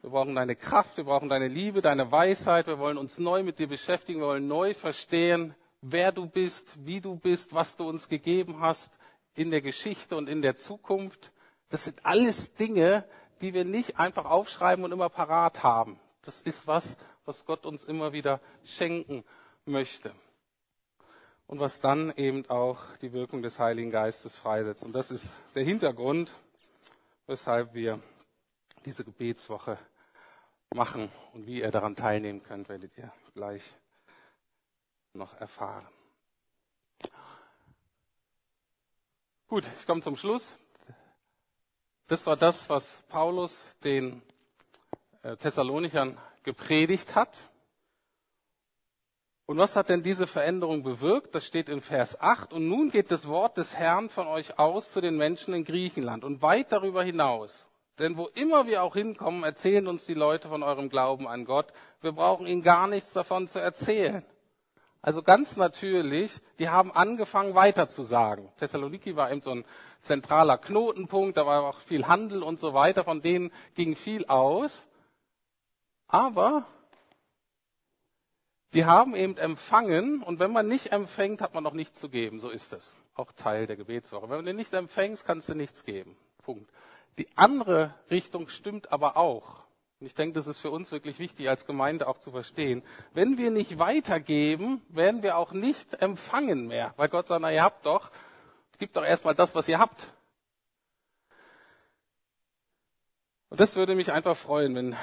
wir 0.03 0.11
brauchen 0.11 0.35
deine 0.35 0.57
Kraft, 0.57 0.97
wir 0.97 1.05
brauchen 1.05 1.29
deine 1.29 1.49
Liebe, 1.49 1.81
deine 1.81 2.11
Weisheit, 2.11 2.67
wir 2.67 2.79
wollen 2.79 2.99
uns 2.99 3.19
neu 3.19 3.43
mit 3.43 3.59
dir 3.59 3.69
beschäftigen, 3.69 4.21
wir 4.21 4.29
wollen 4.29 4.49
neu 4.49 4.75
verstehen, 4.75 5.55
wer 5.81 6.12
du 6.12 6.27
bist, 6.27 6.75
wie 6.85 7.01
du 7.01 7.17
bist, 7.17 7.55
was 7.55 7.77
du 7.77 7.88
uns 7.88 8.09
gegeben 8.09 8.61
hast 8.61 8.99
in 9.35 9.51
der 9.51 9.61
Geschichte 9.61 10.17
und 10.17 10.29
in 10.29 10.43
der 10.43 10.57
Zukunft. 10.57 11.33
Das 11.69 11.85
sind 11.85 12.05
alles 12.05 12.55
Dinge, 12.55 13.05
die 13.41 13.55
wir 13.55 13.64
nicht 13.64 13.99
einfach 13.99 14.25
aufschreiben 14.25 14.85
und 14.85 14.93
immer 14.93 15.09
parat 15.09 15.62
haben. 15.62 16.01
Das 16.23 16.41
ist 16.43 16.67
was, 16.67 16.97
was 17.25 17.45
Gott 17.45 17.67
uns 17.67 17.85
immer 17.85 18.12
wieder 18.12 18.41
schenken 18.64 19.25
möchte. 19.64 20.12
Und 21.47 21.61
was 21.61 21.81
dann 21.81 22.12
eben 22.17 22.49
auch 22.51 22.79
die 23.01 23.12
Wirkung 23.12 23.43
des 23.43 23.59
Heiligen 23.59 23.91
Geistes 23.91 24.37
freisetzt. 24.37 24.85
Und 24.85 24.93
das 24.93 25.11
ist 25.11 25.33
der 25.55 25.64
Hintergrund, 25.64 26.31
weshalb 27.27 27.73
wir 27.73 28.01
diese 28.85 29.05
Gebetswoche 29.05 29.79
machen. 30.75 31.11
Und 31.33 31.47
wie 31.47 31.61
ihr 31.61 31.71
daran 31.71 31.97
teilnehmen 31.97 32.43
könnt, 32.43 32.69
werdet 32.69 32.97
ihr 32.99 33.11
gleich 33.35 33.62
noch 35.18 35.38
erfahren. 35.40 35.87
Gut, 39.48 39.64
ich 39.78 39.87
komme 39.87 40.02
zum 40.02 40.16
Schluss. 40.16 40.57
Das 42.07 42.26
war 42.26 42.37
das, 42.37 42.70
was 42.70 42.98
Paulus 43.09 43.76
den 43.85 44.22
äh, 45.22 45.37
Thessalonichern 45.37 46.18
gepredigt 46.42 47.14
hat. 47.14 47.48
Und 49.46 49.57
was 49.57 49.76
hat 49.76 49.88
denn 49.88 50.02
diese 50.02 50.26
Veränderung 50.26 50.83
bewirkt? 50.83 51.35
Das 51.35 51.46
steht 51.46 51.70
in 51.70 51.81
Vers 51.81 52.20
8. 52.20 52.52
Und 52.52 52.68
nun 52.68 52.90
geht 52.90 53.11
das 53.11 53.28
Wort 53.28 53.57
des 53.57 53.76
Herrn 53.76 54.11
von 54.11 54.26
euch 54.26 54.59
aus 54.59 54.92
zu 54.92 55.00
den 55.00 55.16
Menschen 55.16 55.54
in 55.54 55.64
Griechenland 55.64 56.24
und 56.24 56.42
weit 56.42 56.70
darüber 56.70 57.02
hinaus. 57.02 57.68
Denn 57.98 58.16
wo 58.16 58.26
immer 58.35 58.66
wir 58.66 58.83
auch 58.83 58.94
hinkommen, 58.94 59.44
erzählen 59.44 59.87
uns 59.87 60.04
die 60.04 60.14
Leute 60.14 60.48
von 60.48 60.62
eurem 60.62 60.90
Glauben 60.90 61.26
an 61.26 61.46
Gott. 61.46 61.72
Wir 62.02 62.12
brauchen 62.12 62.46
ihnen 62.46 62.62
gar 62.62 62.87
nichts 62.87 63.12
davon 63.12 63.48
zu 63.48 63.59
erzählen. 63.59 64.24
Also 65.09 65.23
ganz 65.23 65.57
natürlich, 65.57 66.38
die 66.59 66.68
haben 66.68 66.92
angefangen 66.92 67.55
weiter 67.55 67.88
zu 67.88 68.03
sagen. 68.03 68.53
Thessaloniki 68.59 69.16
war 69.16 69.31
eben 69.31 69.40
so 69.40 69.53
ein 69.53 69.64
zentraler 70.03 70.59
Knotenpunkt, 70.59 71.38
da 71.38 71.47
war 71.47 71.62
auch 71.62 71.79
viel 71.79 72.07
Handel 72.07 72.42
und 72.42 72.61
so 72.61 72.75
weiter, 72.75 73.05
von 73.05 73.23
denen 73.23 73.51
ging 73.75 73.97
viel 73.97 74.27
aus. 74.27 74.85
Aber 76.09 76.66
die 78.75 78.85
haben 78.85 79.16
eben 79.16 79.38
empfangen 79.38 80.23
und 80.23 80.40
wenn 80.40 80.53
man 80.53 80.68
nicht 80.68 80.92
empfängt, 80.92 81.40
hat 81.40 81.55
man 81.55 81.64
noch 81.64 81.73
nichts 81.73 81.99
zu 81.99 82.11
geben. 82.11 82.38
So 82.38 82.51
ist 82.51 82.75
es. 82.75 82.94
Auch 83.14 83.33
Teil 83.33 83.66
der 83.66 83.77
Gebetswoche. 83.77 84.29
Wenn 84.29 84.44
du 84.44 84.53
nicht 84.53 84.75
empfängst, 84.75 85.25
kannst 85.25 85.49
du 85.49 85.55
nichts 85.55 85.85
geben. 85.85 86.18
Punkt. 86.42 86.71
Die 87.16 87.29
andere 87.35 87.94
Richtung 88.11 88.51
stimmt 88.51 88.92
aber 88.92 89.16
auch. 89.16 89.64
Und 90.01 90.07
ich 90.07 90.15
denke, 90.15 90.35
das 90.35 90.47
ist 90.47 90.59
für 90.59 90.71
uns 90.71 90.93
wirklich 90.93 91.19
wichtig 91.19 91.49
als 91.49 91.67
Gemeinde 91.67 92.07
auch 92.07 92.19
zu 92.19 92.31
verstehen. 92.31 92.83
Wenn 93.15 93.37
wir 93.37 93.51
nicht 93.51 93.79
weitergeben, 93.79 94.81
werden 94.89 95.23
wir 95.23 95.37
auch 95.37 95.53
nicht 95.53 96.01
empfangen 96.01 96.69
mehr. 96.69 96.95
Weil 96.97 97.09
Gott 97.09 97.27
sagt, 97.27 97.43
na, 97.43 97.53
ihr 97.53 97.63
habt 97.63 97.85
doch, 97.85 98.11
gibt 98.79 98.97
doch 98.97 99.05
erstmal 99.05 99.35
das, 99.35 99.55
was 99.55 99.69
ihr 99.69 99.79
habt. 99.79 100.13
Und 103.51 103.61
das 103.61 103.77
würde 103.77 103.95
mich 103.95 104.13
einfach 104.13 104.37
freuen, 104.37 104.75
wenn 104.75 104.97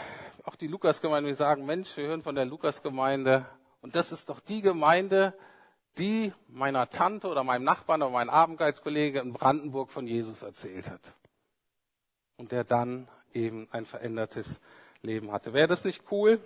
auch 0.44 0.56
die 0.56 0.68
Lukasgemeinde 0.68 1.34
sagen, 1.36 1.66
Mensch, 1.66 1.98
wir 1.98 2.08
hören 2.08 2.24
von 2.24 2.36
der 2.36 2.46
Lukasgemeinde 2.46 3.46
und 3.82 3.96
das 3.96 4.12
ist 4.12 4.30
doch 4.30 4.40
die 4.40 4.62
Gemeinde, 4.62 5.34
die 5.98 6.32
meiner 6.48 6.90
Tante 6.90 7.28
oder 7.28 7.44
meinem 7.44 7.64
Nachbarn 7.64 8.02
oder 8.02 8.12
meinem 8.12 8.30
Abendgeizkollege 8.30 9.20
in 9.20 9.34
Brandenburg 9.34 9.92
von 9.92 10.08
Jesus 10.08 10.44
erzählt 10.44 10.90
hat. 10.90 11.02
Und 12.38 12.52
der 12.52 12.64
dann 12.64 13.08
eben 13.34 13.68
ein 13.72 13.86
verändertes 13.86 14.60
Leben 15.06 15.32
hatte. 15.32 15.54
Wäre 15.54 15.68
das 15.68 15.86
nicht 15.86 16.04
cool? 16.12 16.42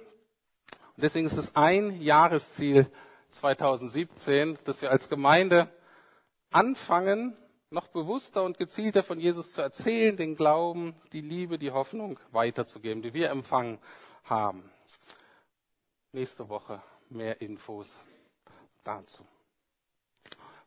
Und 0.96 1.04
deswegen 1.04 1.26
ist 1.26 1.38
es 1.38 1.56
ein 1.56 2.02
Jahresziel 2.02 2.92
2017, 3.32 4.58
dass 4.66 4.82
wir 4.82 4.92
als 4.92 5.10
Gemeinde 5.10 5.70
anfangen, 6.52 7.38
noch 7.72 7.88
bewusster 7.88 8.44
und 8.44 8.58
gezielter 8.58 9.04
von 9.04 9.20
Jesus 9.20 9.54
zu 9.54 9.62
erzählen, 9.62 10.18
den 10.18 10.36
Glauben, 10.36 10.96
die 11.14 11.22
Liebe, 11.22 11.60
die 11.60 11.72
Hoffnung 11.72 12.20
weiterzugeben, 12.32 13.04
die 13.04 13.14
wir 13.14 13.30
empfangen 13.30 13.80
haben. 14.24 14.70
Nächste 16.12 16.50
Woche 16.50 16.82
mehr 17.10 17.42
Infos 17.42 18.04
dazu. 18.84 19.24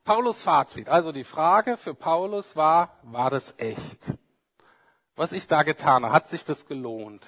Paulus 0.05 0.43
Fazit. 0.43 0.89
Also 0.89 1.13
die 1.13 1.25
Frage 1.25 1.77
für 1.77 1.95
Paulus 1.95 2.57
war, 2.57 2.99
war 3.03 3.31
das 3.31 3.55
echt? 3.59 4.15
Was 5.15 5.33
ich 5.33 5.47
da 5.47 5.63
getan 5.63 6.05
habe, 6.05 6.15
hat 6.15 6.29
sich 6.29 6.45
das 6.45 6.67
gelohnt? 6.67 7.25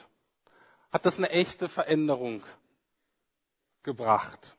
Hat 0.94 1.06
das 1.06 1.18
eine 1.18 1.30
echte 1.30 1.68
Veränderung 1.68 2.44
gebracht. 3.82 4.56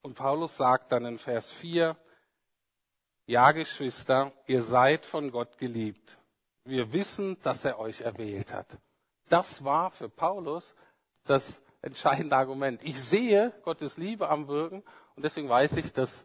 Und 0.00 0.14
Paulus 0.14 0.56
sagt 0.56 0.92
dann 0.92 1.04
in 1.04 1.18
Vers 1.18 1.50
4, 1.50 1.96
ja 3.26 3.50
Geschwister, 3.50 4.30
ihr 4.46 4.62
seid 4.62 5.04
von 5.04 5.32
Gott 5.32 5.58
geliebt. 5.58 6.18
Wir 6.64 6.92
wissen, 6.92 7.36
dass 7.42 7.64
er 7.64 7.80
euch 7.80 8.02
erwählt 8.02 8.54
hat. 8.54 8.78
Das 9.28 9.64
war 9.64 9.90
für 9.90 10.08
Paulus 10.08 10.72
das 11.24 11.60
entscheidende 11.82 12.36
Argument. 12.36 12.80
Ich 12.84 13.02
sehe 13.02 13.52
Gottes 13.64 13.96
Liebe 13.96 14.28
am 14.28 14.46
Wirken 14.46 14.84
und 15.16 15.24
deswegen 15.24 15.48
weiß 15.48 15.78
ich, 15.78 15.92
dass 15.92 16.24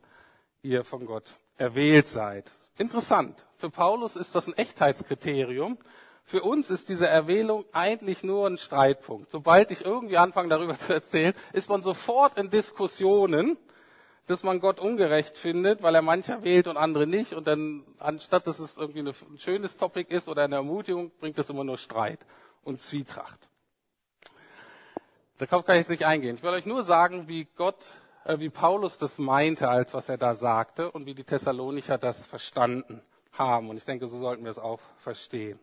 ihr 0.62 0.84
von 0.84 1.08
Gott 1.08 1.34
erwählt 1.58 2.08
seid. 2.08 2.52
Interessant. 2.78 3.48
Für 3.58 3.72
Paulus 3.72 4.18
ist 4.18 4.36
das 4.36 4.46
ein 4.46 4.54
Echtheitskriterium. 4.54 5.80
Für 6.28 6.42
uns 6.42 6.72
ist 6.72 6.90
diese 6.90 7.08
Erwählung 7.08 7.66
eigentlich 7.72 8.24
nur 8.24 8.48
ein 8.48 8.58
Streitpunkt. 8.58 9.30
Sobald 9.30 9.70
ich 9.70 9.86
irgendwie 9.86 10.18
anfange, 10.18 10.50
darüber 10.50 10.76
zu 10.78 10.92
erzählen, 10.92 11.36
ist 11.54 11.70
man 11.70 11.84
sofort 11.84 12.38
in 12.38 12.50
Diskussionen, 12.50 13.58
dass 14.26 14.42
man 14.42 14.60
Gott 14.60 14.80
ungerecht 14.80 15.38
findet, 15.38 15.84
weil 15.84 15.94
er 15.94 16.02
mancher 16.02 16.44
wählt 16.44 16.68
und 16.68 16.78
andere 16.78 17.06
nicht. 17.06 17.34
Und 17.34 17.46
dann, 17.46 17.84
anstatt 18.00 18.48
dass 18.48 18.58
es 18.58 18.76
irgendwie 18.76 19.02
ein 19.02 19.38
schönes 19.38 19.78
Topic 19.78 20.12
ist 20.14 20.28
oder 20.28 20.44
eine 20.46 20.56
Ermutigung, 20.56 21.12
bringt 21.20 21.38
es 21.38 21.52
immer 21.52 21.64
nur 21.64 21.78
Streit 21.78 22.26
und 22.64 22.82
Zwietracht. 22.82 23.48
Darauf 25.38 25.64
kann 25.64 25.76
ich 25.76 25.82
jetzt 25.82 25.90
nicht 25.90 26.08
eingehen. 26.08 26.38
Ich 26.38 26.44
will 26.44 26.50
euch 26.50 26.66
nur 26.66 26.82
sagen, 26.82 27.28
wie 27.28 27.46
Gott, 27.56 27.86
äh, 28.24 28.40
wie 28.40 28.50
Paulus 28.50 28.98
das 28.98 29.20
meinte, 29.20 29.70
als 29.70 29.94
was 29.94 30.10
er 30.10 30.18
da 30.18 30.34
sagte 30.34 30.90
und 30.90 31.06
wie 31.06 31.14
die 31.14 31.24
Thessalonicher 31.24 32.00
das 32.00 32.26
verstanden 32.26 33.04
haben. 33.34 33.70
Und 33.70 33.78
ich 33.78 33.86
denke, 33.86 34.08
so 34.08 34.18
sollten 34.18 34.44
wir 34.44 34.50
es 34.50 34.58
auch 34.58 34.80
verstehen 34.98 35.60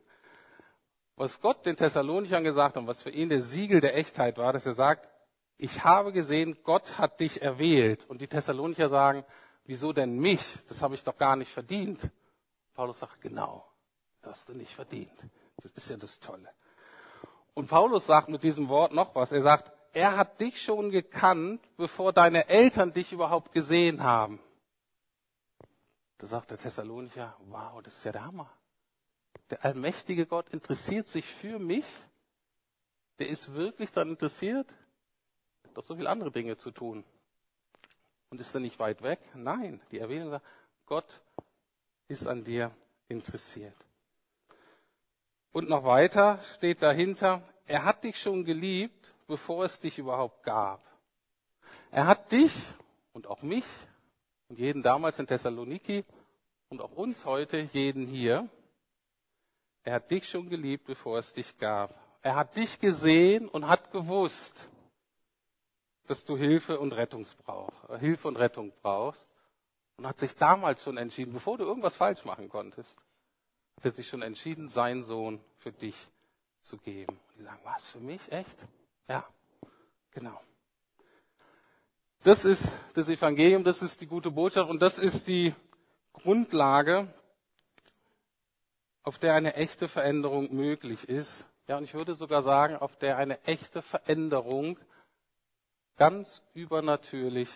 was 1.16 1.40
Gott 1.40 1.66
den 1.66 1.76
Thessalonichern 1.76 2.44
gesagt 2.44 2.76
hat, 2.76 2.86
was 2.86 3.02
für 3.02 3.10
ihn 3.10 3.28
der 3.28 3.42
Siegel 3.42 3.80
der 3.80 3.96
Echtheit 3.96 4.38
war, 4.38 4.52
dass 4.52 4.66
er 4.66 4.74
sagt, 4.74 5.08
ich 5.56 5.84
habe 5.84 6.12
gesehen, 6.12 6.58
Gott 6.64 6.98
hat 6.98 7.20
dich 7.20 7.42
erwählt. 7.42 8.04
Und 8.08 8.20
die 8.20 8.26
Thessalonicher 8.26 8.88
sagen, 8.88 9.24
wieso 9.64 9.92
denn 9.92 10.18
mich? 10.18 10.58
Das 10.68 10.82
habe 10.82 10.94
ich 10.94 11.04
doch 11.04 11.16
gar 11.16 11.36
nicht 11.36 11.52
verdient. 11.52 12.10
Paulus 12.74 12.98
sagt, 12.98 13.20
genau, 13.20 13.64
das 14.22 14.32
hast 14.32 14.48
du 14.48 14.54
nicht 14.54 14.74
verdient. 14.74 15.12
Das 15.62 15.70
ist 15.72 15.90
ja 15.90 15.96
das 15.96 16.18
Tolle. 16.18 16.48
Und 17.54 17.68
Paulus 17.68 18.06
sagt 18.06 18.28
mit 18.28 18.42
diesem 18.42 18.68
Wort 18.68 18.92
noch 18.92 19.14
was. 19.14 19.30
Er 19.30 19.42
sagt, 19.42 19.70
er 19.92 20.16
hat 20.16 20.40
dich 20.40 20.62
schon 20.62 20.90
gekannt, 20.90 21.60
bevor 21.76 22.12
deine 22.12 22.48
Eltern 22.48 22.92
dich 22.92 23.12
überhaupt 23.12 23.52
gesehen 23.52 24.02
haben. 24.02 24.40
Da 26.18 26.26
sagt 26.26 26.50
der 26.50 26.58
Thessalonicher, 26.58 27.36
wow, 27.46 27.82
das 27.82 27.98
ist 27.98 28.04
ja 28.04 28.12
der 28.12 28.24
Hammer. 28.24 28.50
Der 29.52 29.66
allmächtige 29.66 30.24
Gott 30.24 30.48
interessiert 30.48 31.08
sich 31.08 31.26
für 31.26 31.58
mich. 31.58 31.84
Der 33.18 33.28
ist 33.28 33.52
wirklich 33.52 33.92
daran 33.92 34.08
interessiert, 34.08 34.66
doch 35.74 35.84
so 35.84 35.94
viele 35.94 36.08
andere 36.08 36.30
Dinge 36.30 36.56
zu 36.56 36.70
tun. 36.70 37.04
Und 38.30 38.40
ist 38.40 38.54
er 38.54 38.62
nicht 38.62 38.78
weit 38.78 39.02
weg? 39.02 39.20
Nein, 39.34 39.82
die 39.90 39.98
Erwähnung 39.98 40.30
sagt, 40.30 40.46
Gott 40.86 41.20
ist 42.08 42.26
an 42.26 42.44
dir 42.44 42.74
interessiert. 43.08 43.76
Und 45.52 45.68
noch 45.68 45.84
weiter 45.84 46.40
steht 46.54 46.82
dahinter, 46.82 47.42
er 47.66 47.84
hat 47.84 48.04
dich 48.04 48.18
schon 48.18 48.46
geliebt, 48.46 49.12
bevor 49.26 49.66
es 49.66 49.78
dich 49.78 49.98
überhaupt 49.98 50.44
gab. 50.44 50.82
Er 51.90 52.06
hat 52.06 52.32
dich 52.32 52.54
und 53.12 53.26
auch 53.26 53.42
mich 53.42 53.66
und 54.48 54.58
jeden 54.58 54.82
damals 54.82 55.18
in 55.18 55.26
Thessaloniki 55.26 56.06
und 56.70 56.80
auch 56.80 56.92
uns 56.92 57.26
heute, 57.26 57.58
jeden 57.74 58.06
hier, 58.06 58.48
er 59.84 59.94
hat 59.94 60.10
dich 60.10 60.28
schon 60.28 60.48
geliebt, 60.48 60.84
bevor 60.84 61.18
es 61.18 61.32
dich 61.32 61.58
gab. 61.58 61.94
Er 62.22 62.36
hat 62.36 62.56
dich 62.56 62.78
gesehen 62.78 63.48
und 63.48 63.66
hat 63.66 63.90
gewusst, 63.90 64.68
dass 66.06 66.24
du 66.24 66.36
Hilfe 66.36 66.78
und 66.78 66.92
Rettung 66.92 67.26
brauchst, 67.44 67.90
äh, 67.90 67.98
Hilfe 67.98 68.28
und 68.28 68.36
Rettung 68.36 68.72
brauchst 68.82 69.26
und 69.96 70.06
hat 70.06 70.18
sich 70.18 70.34
damals 70.36 70.82
schon 70.82 70.96
entschieden, 70.96 71.32
bevor 71.32 71.58
du 71.58 71.64
irgendwas 71.64 71.96
falsch 71.96 72.24
machen 72.24 72.48
konntest, 72.48 72.96
hat 73.76 73.84
er 73.84 73.90
sich 73.90 74.08
schon 74.08 74.22
entschieden, 74.22 74.68
seinen 74.68 75.02
Sohn 75.02 75.40
für 75.58 75.72
dich 75.72 75.96
zu 76.62 76.78
geben. 76.78 77.18
Und 77.28 77.38
die 77.38 77.42
sagen, 77.42 77.60
was 77.64 77.90
für 77.90 78.00
mich? 78.00 78.30
Echt? 78.30 78.56
Ja, 79.08 79.26
genau. 80.12 80.40
Das 82.22 82.44
ist 82.44 82.72
das 82.94 83.08
Evangelium, 83.08 83.64
das 83.64 83.82
ist 83.82 84.00
die 84.00 84.06
gute 84.06 84.30
Botschaft 84.30 84.70
und 84.70 84.80
das 84.80 84.98
ist 84.98 85.26
die 85.26 85.54
Grundlage, 86.12 87.12
auf 89.02 89.18
der 89.18 89.34
eine 89.34 89.54
echte 89.54 89.88
Veränderung 89.88 90.54
möglich 90.54 91.08
ist. 91.08 91.46
Ja, 91.68 91.78
und 91.78 91.84
ich 91.84 91.94
würde 91.94 92.14
sogar 92.14 92.42
sagen, 92.42 92.76
auf 92.76 92.96
der 92.96 93.16
eine 93.16 93.42
echte 93.44 93.82
Veränderung 93.82 94.78
ganz 95.96 96.42
übernatürlich 96.54 97.48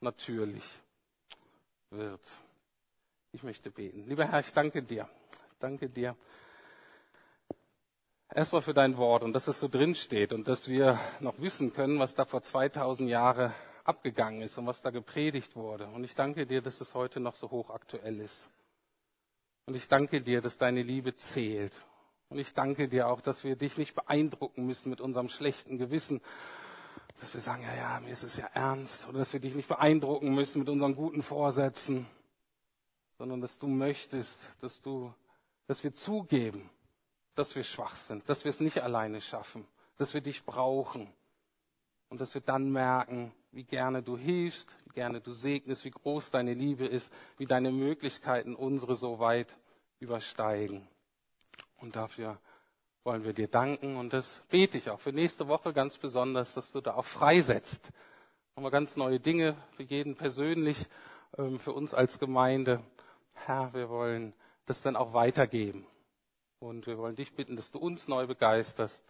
natürlich 0.00 0.64
wird. 1.90 2.20
Ich 3.32 3.42
möchte 3.42 3.70
beten. 3.70 4.04
Lieber 4.06 4.26
Herr, 4.26 4.40
ich 4.40 4.52
danke 4.52 4.82
dir. 4.82 5.08
Danke 5.58 5.88
dir. 5.88 6.16
Erstmal 8.32 8.62
für 8.62 8.74
dein 8.74 8.96
Wort 8.96 9.22
und 9.22 9.32
dass 9.32 9.46
es 9.46 9.60
so 9.60 9.68
drin 9.68 9.94
steht 9.94 10.32
und 10.32 10.48
dass 10.48 10.68
wir 10.68 10.98
noch 11.20 11.38
wissen 11.38 11.72
können, 11.72 11.98
was 11.98 12.14
da 12.14 12.24
vor 12.24 12.42
2000 12.42 13.08
Jahren 13.08 13.52
abgegangen 13.84 14.42
ist 14.42 14.58
und 14.58 14.66
was 14.66 14.82
da 14.82 14.90
gepredigt 14.90 15.56
wurde. 15.56 15.86
Und 15.86 16.04
ich 16.04 16.14
danke 16.14 16.46
dir, 16.46 16.62
dass 16.62 16.80
es 16.80 16.94
heute 16.94 17.20
noch 17.20 17.34
so 17.34 17.50
hochaktuell 17.50 18.20
ist. 18.20 18.48
Und 19.66 19.74
ich 19.74 19.88
danke 19.88 20.20
dir, 20.20 20.40
dass 20.40 20.58
deine 20.58 20.82
Liebe 20.82 21.16
zählt. 21.16 21.72
Und 22.28 22.38
ich 22.38 22.52
danke 22.52 22.88
dir 22.88 23.08
auch, 23.08 23.20
dass 23.20 23.44
wir 23.44 23.56
dich 23.56 23.78
nicht 23.78 23.94
beeindrucken 23.94 24.66
müssen 24.66 24.90
mit 24.90 25.00
unserem 25.00 25.28
schlechten 25.28 25.78
Gewissen, 25.78 26.20
dass 27.20 27.32
wir 27.32 27.40
sagen, 27.40 27.62
ja, 27.62 27.74
ja, 27.74 28.00
mir 28.00 28.10
ist 28.10 28.24
es 28.24 28.36
ja 28.36 28.46
ernst, 28.52 29.08
oder 29.08 29.18
dass 29.18 29.32
wir 29.32 29.40
dich 29.40 29.54
nicht 29.54 29.68
beeindrucken 29.68 30.34
müssen 30.34 30.58
mit 30.58 30.68
unseren 30.68 30.96
guten 30.96 31.22
Vorsätzen, 31.22 32.06
sondern 33.18 33.40
dass 33.40 33.58
du 33.58 33.68
möchtest, 33.68 34.40
dass 34.60 34.82
du, 34.82 35.14
dass 35.66 35.84
wir 35.84 35.94
zugeben, 35.94 36.68
dass 37.34 37.54
wir 37.54 37.64
schwach 37.64 37.94
sind, 37.94 38.28
dass 38.28 38.44
wir 38.44 38.50
es 38.50 38.60
nicht 38.60 38.82
alleine 38.82 39.20
schaffen, 39.20 39.66
dass 39.96 40.12
wir 40.12 40.20
dich 40.20 40.44
brauchen 40.44 41.10
und 42.14 42.20
dass 42.20 42.34
wir 42.34 42.42
dann 42.42 42.70
merken, 42.70 43.32
wie 43.50 43.64
gerne 43.64 44.00
du 44.00 44.16
hilfst, 44.16 44.68
wie 44.84 44.92
gerne 44.94 45.20
du 45.20 45.32
segnest, 45.32 45.84
wie 45.84 45.90
groß 45.90 46.30
deine 46.30 46.54
Liebe 46.54 46.86
ist, 46.86 47.12
wie 47.38 47.44
deine 47.44 47.72
Möglichkeiten 47.72 48.54
unsere 48.54 48.94
so 48.94 49.18
weit 49.18 49.56
übersteigen. 49.98 50.86
Und 51.78 51.96
dafür 51.96 52.38
wollen 53.02 53.24
wir 53.24 53.32
dir 53.32 53.48
danken 53.48 53.96
und 53.96 54.12
das 54.12 54.44
bete 54.48 54.78
ich 54.78 54.90
auch 54.90 55.00
für 55.00 55.12
nächste 55.12 55.48
Woche 55.48 55.72
ganz 55.72 55.98
besonders, 55.98 56.54
dass 56.54 56.70
du 56.70 56.80
da 56.80 56.94
auch 56.94 57.04
freisetzt. 57.04 57.90
Wir 58.54 58.70
ganz 58.70 58.94
neue 58.94 59.18
Dinge 59.18 59.56
für 59.72 59.82
jeden 59.82 60.14
persönlich, 60.14 60.86
ähm, 61.36 61.58
für 61.58 61.72
uns 61.72 61.94
als 61.94 62.20
Gemeinde. 62.20 62.80
Herr, 63.32 63.74
wir 63.74 63.88
wollen 63.88 64.34
das 64.66 64.82
dann 64.82 64.94
auch 64.94 65.14
weitergeben. 65.14 65.84
Und 66.60 66.86
wir 66.86 66.96
wollen 66.96 67.16
dich 67.16 67.34
bitten, 67.34 67.56
dass 67.56 67.72
du 67.72 67.80
uns 67.80 68.06
neu 68.06 68.28
begeisterst 68.28 69.02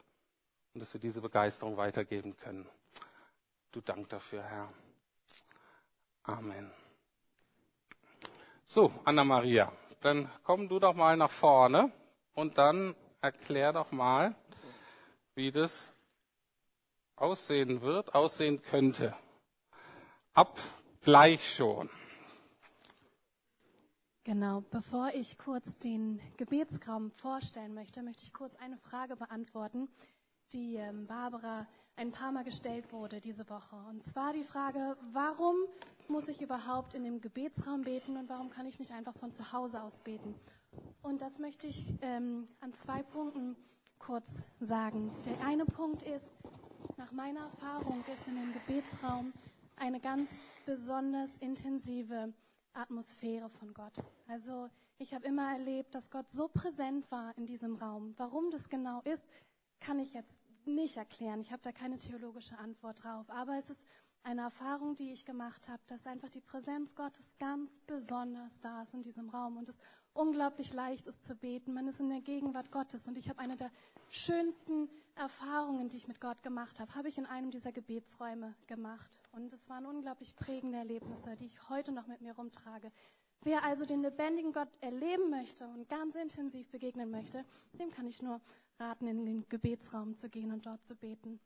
und 0.74 0.80
dass 0.80 0.92
wir 0.92 1.00
diese 1.00 1.20
Begeisterung 1.20 1.76
weitergeben 1.76 2.37
können. 2.37 2.68
Du 3.70 3.80
Dank 3.80 4.08
dafür, 4.08 4.42
Herr. 4.42 4.72
Amen. 6.24 6.70
So, 8.66 8.92
Anna-Maria, 9.04 9.72
dann 10.00 10.28
komm 10.42 10.68
du 10.68 10.80
doch 10.80 10.94
mal 10.94 11.16
nach 11.16 11.30
vorne 11.30 11.92
und 12.34 12.58
dann 12.58 12.96
erklär 13.20 13.72
doch 13.72 13.92
mal, 13.92 14.34
wie 15.37 15.52
das 15.52 15.92
aussehen 17.16 17.80
wird, 17.82 18.14
aussehen 18.14 18.60
könnte. 18.60 19.14
Ab 20.32 20.58
gleich 21.02 21.54
schon. 21.54 21.88
Genau, 24.24 24.62
bevor 24.70 25.10
ich 25.14 25.37
kurz 25.37 25.78
den 25.78 26.18
Gebetsraum 26.38 27.10
vorstellen 27.10 27.74
möchte, 27.74 28.02
möchte 28.02 28.24
ich 28.24 28.32
kurz 28.32 28.56
eine 28.56 28.78
Frage 28.78 29.16
beantworten, 29.16 29.88
die 30.54 30.76
ähm, 30.76 31.04
Barbara 31.06 31.66
ein 31.96 32.12
paar 32.12 32.32
Mal 32.32 32.44
gestellt 32.44 32.92
wurde 32.92 33.20
diese 33.20 33.48
Woche. 33.48 33.76
Und 33.88 34.02
zwar 34.02 34.32
die 34.32 34.44
Frage, 34.44 34.96
warum 35.12 35.56
muss 36.08 36.28
ich 36.28 36.40
überhaupt 36.42 36.94
in 36.94 37.04
dem 37.04 37.20
Gebetsraum 37.20 37.82
beten 37.82 38.16
und 38.16 38.28
warum 38.28 38.50
kann 38.50 38.66
ich 38.66 38.78
nicht 38.78 38.92
einfach 38.92 39.14
von 39.16 39.32
zu 39.32 39.52
Hause 39.52 39.82
aus 39.82 40.00
beten? 40.00 40.34
Und 41.02 41.22
das 41.22 41.38
möchte 41.38 41.66
ich 41.66 41.94
ähm, 42.02 42.46
an 42.60 42.72
zwei 42.74 43.02
Punkten 43.02 43.56
kurz 43.98 44.44
sagen. 44.60 45.10
Der 45.24 45.46
eine 45.46 45.64
Punkt 45.64 46.02
ist, 46.02 46.26
nach 46.96 47.12
meiner 47.12 47.40
Erfahrung 47.40 48.00
ist 48.00 48.26
in 48.26 48.36
dem 48.36 48.52
Gebetsraum 48.52 49.32
eine 49.76 50.00
ganz 50.00 50.40
besonders 50.66 51.36
intensive 51.38 52.32
Atmosphäre 52.72 53.48
von 53.48 53.72
Gott. 53.72 53.94
Also 54.28 54.68
ich 54.98 55.14
habe 55.14 55.26
immer 55.26 55.52
erlebt, 55.52 55.94
dass 55.94 56.10
Gott 56.10 56.30
so 56.30 56.48
präsent 56.48 57.10
war 57.10 57.36
in 57.36 57.46
diesem 57.46 57.76
Raum. 57.76 58.14
Warum 58.16 58.50
das 58.50 58.68
genau 58.68 59.00
ist, 59.02 59.24
kann 59.80 59.98
ich 59.98 60.14
jetzt 60.14 60.32
nicht 60.66 60.96
erklären. 60.96 61.40
Ich 61.40 61.53
habe 61.53 61.62
da 61.62 61.72
keine 61.72 61.98
theologische 61.98 62.59
Antwort 62.59 63.05
drauf. 63.05 63.29
Aber 63.31 63.57
es 63.57 63.70
ist 63.70 63.87
eine 64.24 64.42
Erfahrung, 64.42 64.94
die 64.94 65.12
ich 65.12 65.24
gemacht 65.24 65.68
habe, 65.68 65.83
dass 65.87 66.07
einfach 66.07 66.31
die 66.31 66.40
Präsenz 66.40 66.94
Gottes 66.94 67.37
ganz 67.38 67.81
besonders 67.81 68.59
da 68.61 68.83
ist 68.83 68.94
in 68.94 69.03
diesem 69.03 69.29
Raum 69.29 69.59
und 69.59 69.68
es 69.68 69.77
unglaublich 70.14 70.72
leicht 70.72 71.07
ist 71.07 71.24
zu 71.27 71.35
beten. 71.35 71.74
Man 71.74 71.88
ist 71.88 72.00
in 72.00 72.09
der 72.09 72.22
Gegenwart 72.22 72.70
Gottes 72.70 73.07
und 73.07 73.18
ich 73.18 73.29
habe 73.29 73.40
eine 73.40 73.57
der 73.57 73.70
schönsten 74.09 74.88
Erfahrungen, 75.16 75.88
die 75.90 75.98
ich 75.98 76.09
mit 76.09 76.20
Gott 76.20 76.42
gemacht 76.42 76.81
habe, 76.81 76.94
habe 76.94 77.09
ich 77.09 77.18
in 77.18 77.27
einem 77.27 77.50
dieser 77.50 77.72
Gebetsräume 77.72 78.55
gemacht. 78.66 79.20
Und 79.33 79.53
es 79.53 79.68
waren 79.68 79.85
unglaublich 79.85 80.35
prägende 80.37 80.79
Erlebnisse, 80.79 81.37
die 81.37 81.46
ich 81.46 81.68
heute 81.68 81.92
noch 81.92 82.07
mit 82.07 82.22
mir 82.22 82.35
rumtrage. 82.35 82.90
Wer 83.42 83.62
also 83.62 83.85
den 83.85 84.00
lebendigen 84.00 84.53
Gott 84.53 84.70
erleben 84.81 85.29
möchte 85.29 85.66
und 85.68 85.87
ganz 85.88 86.14
intensiv 86.14 86.70
begegnen 86.70 87.11
möchte, 87.11 87.44
dem 87.79 87.90
kann 87.90 88.07
ich 88.07 88.22
nur 88.22 88.40
raten, 88.78 89.06
in 89.06 89.24
den 89.24 89.48
Gebetsraum 89.48 90.16
zu 90.16 90.28
gehen 90.28 90.52
und 90.52 90.66
dort 90.66 90.84
zu 90.84 90.94
beten. 90.94 91.40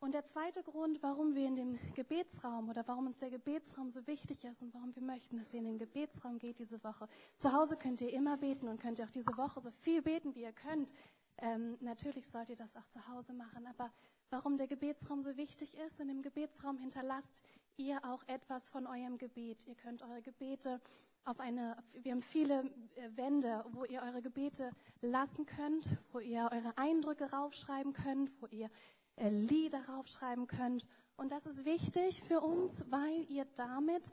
Und 0.00 0.14
der 0.14 0.24
zweite 0.26 0.62
Grund, 0.62 1.02
warum 1.02 1.34
wir 1.34 1.46
in 1.48 1.56
den 1.56 1.78
Gebetsraum 1.94 2.68
oder 2.68 2.86
warum 2.86 3.06
uns 3.06 3.18
der 3.18 3.30
Gebetsraum 3.30 3.90
so 3.90 4.06
wichtig 4.06 4.44
ist 4.44 4.62
und 4.62 4.72
warum 4.72 4.94
wir 4.94 5.02
möchten, 5.02 5.38
dass 5.38 5.52
ihr 5.52 5.58
in 5.58 5.64
den 5.64 5.78
Gebetsraum 5.78 6.38
geht 6.38 6.60
diese 6.60 6.82
Woche. 6.84 7.08
Zu 7.38 7.52
Hause 7.52 7.76
könnt 7.76 8.00
ihr 8.00 8.12
immer 8.12 8.36
beten 8.36 8.68
und 8.68 8.80
könnt 8.80 9.00
ihr 9.00 9.06
auch 9.06 9.10
diese 9.10 9.36
Woche 9.36 9.60
so 9.60 9.72
viel 9.72 10.00
beten, 10.00 10.36
wie 10.36 10.42
ihr 10.42 10.52
könnt. 10.52 10.92
Ähm, 11.38 11.76
natürlich 11.80 12.28
sollt 12.28 12.48
ihr 12.48 12.56
das 12.56 12.76
auch 12.76 12.86
zu 12.86 13.08
Hause 13.08 13.32
machen, 13.32 13.66
aber 13.66 13.92
warum 14.30 14.56
der 14.56 14.68
Gebetsraum 14.68 15.22
so 15.22 15.36
wichtig 15.36 15.76
ist, 15.76 15.98
in 15.98 16.08
dem 16.08 16.22
Gebetsraum 16.22 16.78
hinterlasst 16.78 17.42
ihr 17.76 18.04
auch 18.04 18.22
etwas 18.28 18.68
von 18.68 18.86
eurem 18.86 19.18
Gebet. 19.18 19.66
Ihr 19.66 19.74
könnt 19.74 20.02
eure 20.02 20.22
Gebete 20.22 20.80
auf 21.24 21.40
eine, 21.40 21.76
wir 22.02 22.12
haben 22.12 22.22
viele 22.22 22.64
äh, 22.96 23.16
Wände, 23.16 23.64
wo 23.72 23.84
ihr 23.84 24.02
eure 24.02 24.22
Gebete 24.22 24.70
lassen 25.00 25.46
könnt, 25.46 25.88
wo 26.12 26.20
ihr 26.20 26.48
eure 26.52 26.76
Eindrücke 26.76 27.30
raufschreiben 27.30 27.92
könnt, 27.92 28.30
wo 28.40 28.46
ihr 28.46 28.70
äh, 29.16 29.28
Lieder 29.28 29.84
raufschreiben 29.88 30.46
könnt. 30.46 30.86
Und 31.16 31.32
das 31.32 31.46
ist 31.46 31.64
wichtig 31.64 32.22
für 32.22 32.40
uns, 32.40 32.84
weil 32.90 33.24
ihr 33.28 33.44
damit 33.56 34.06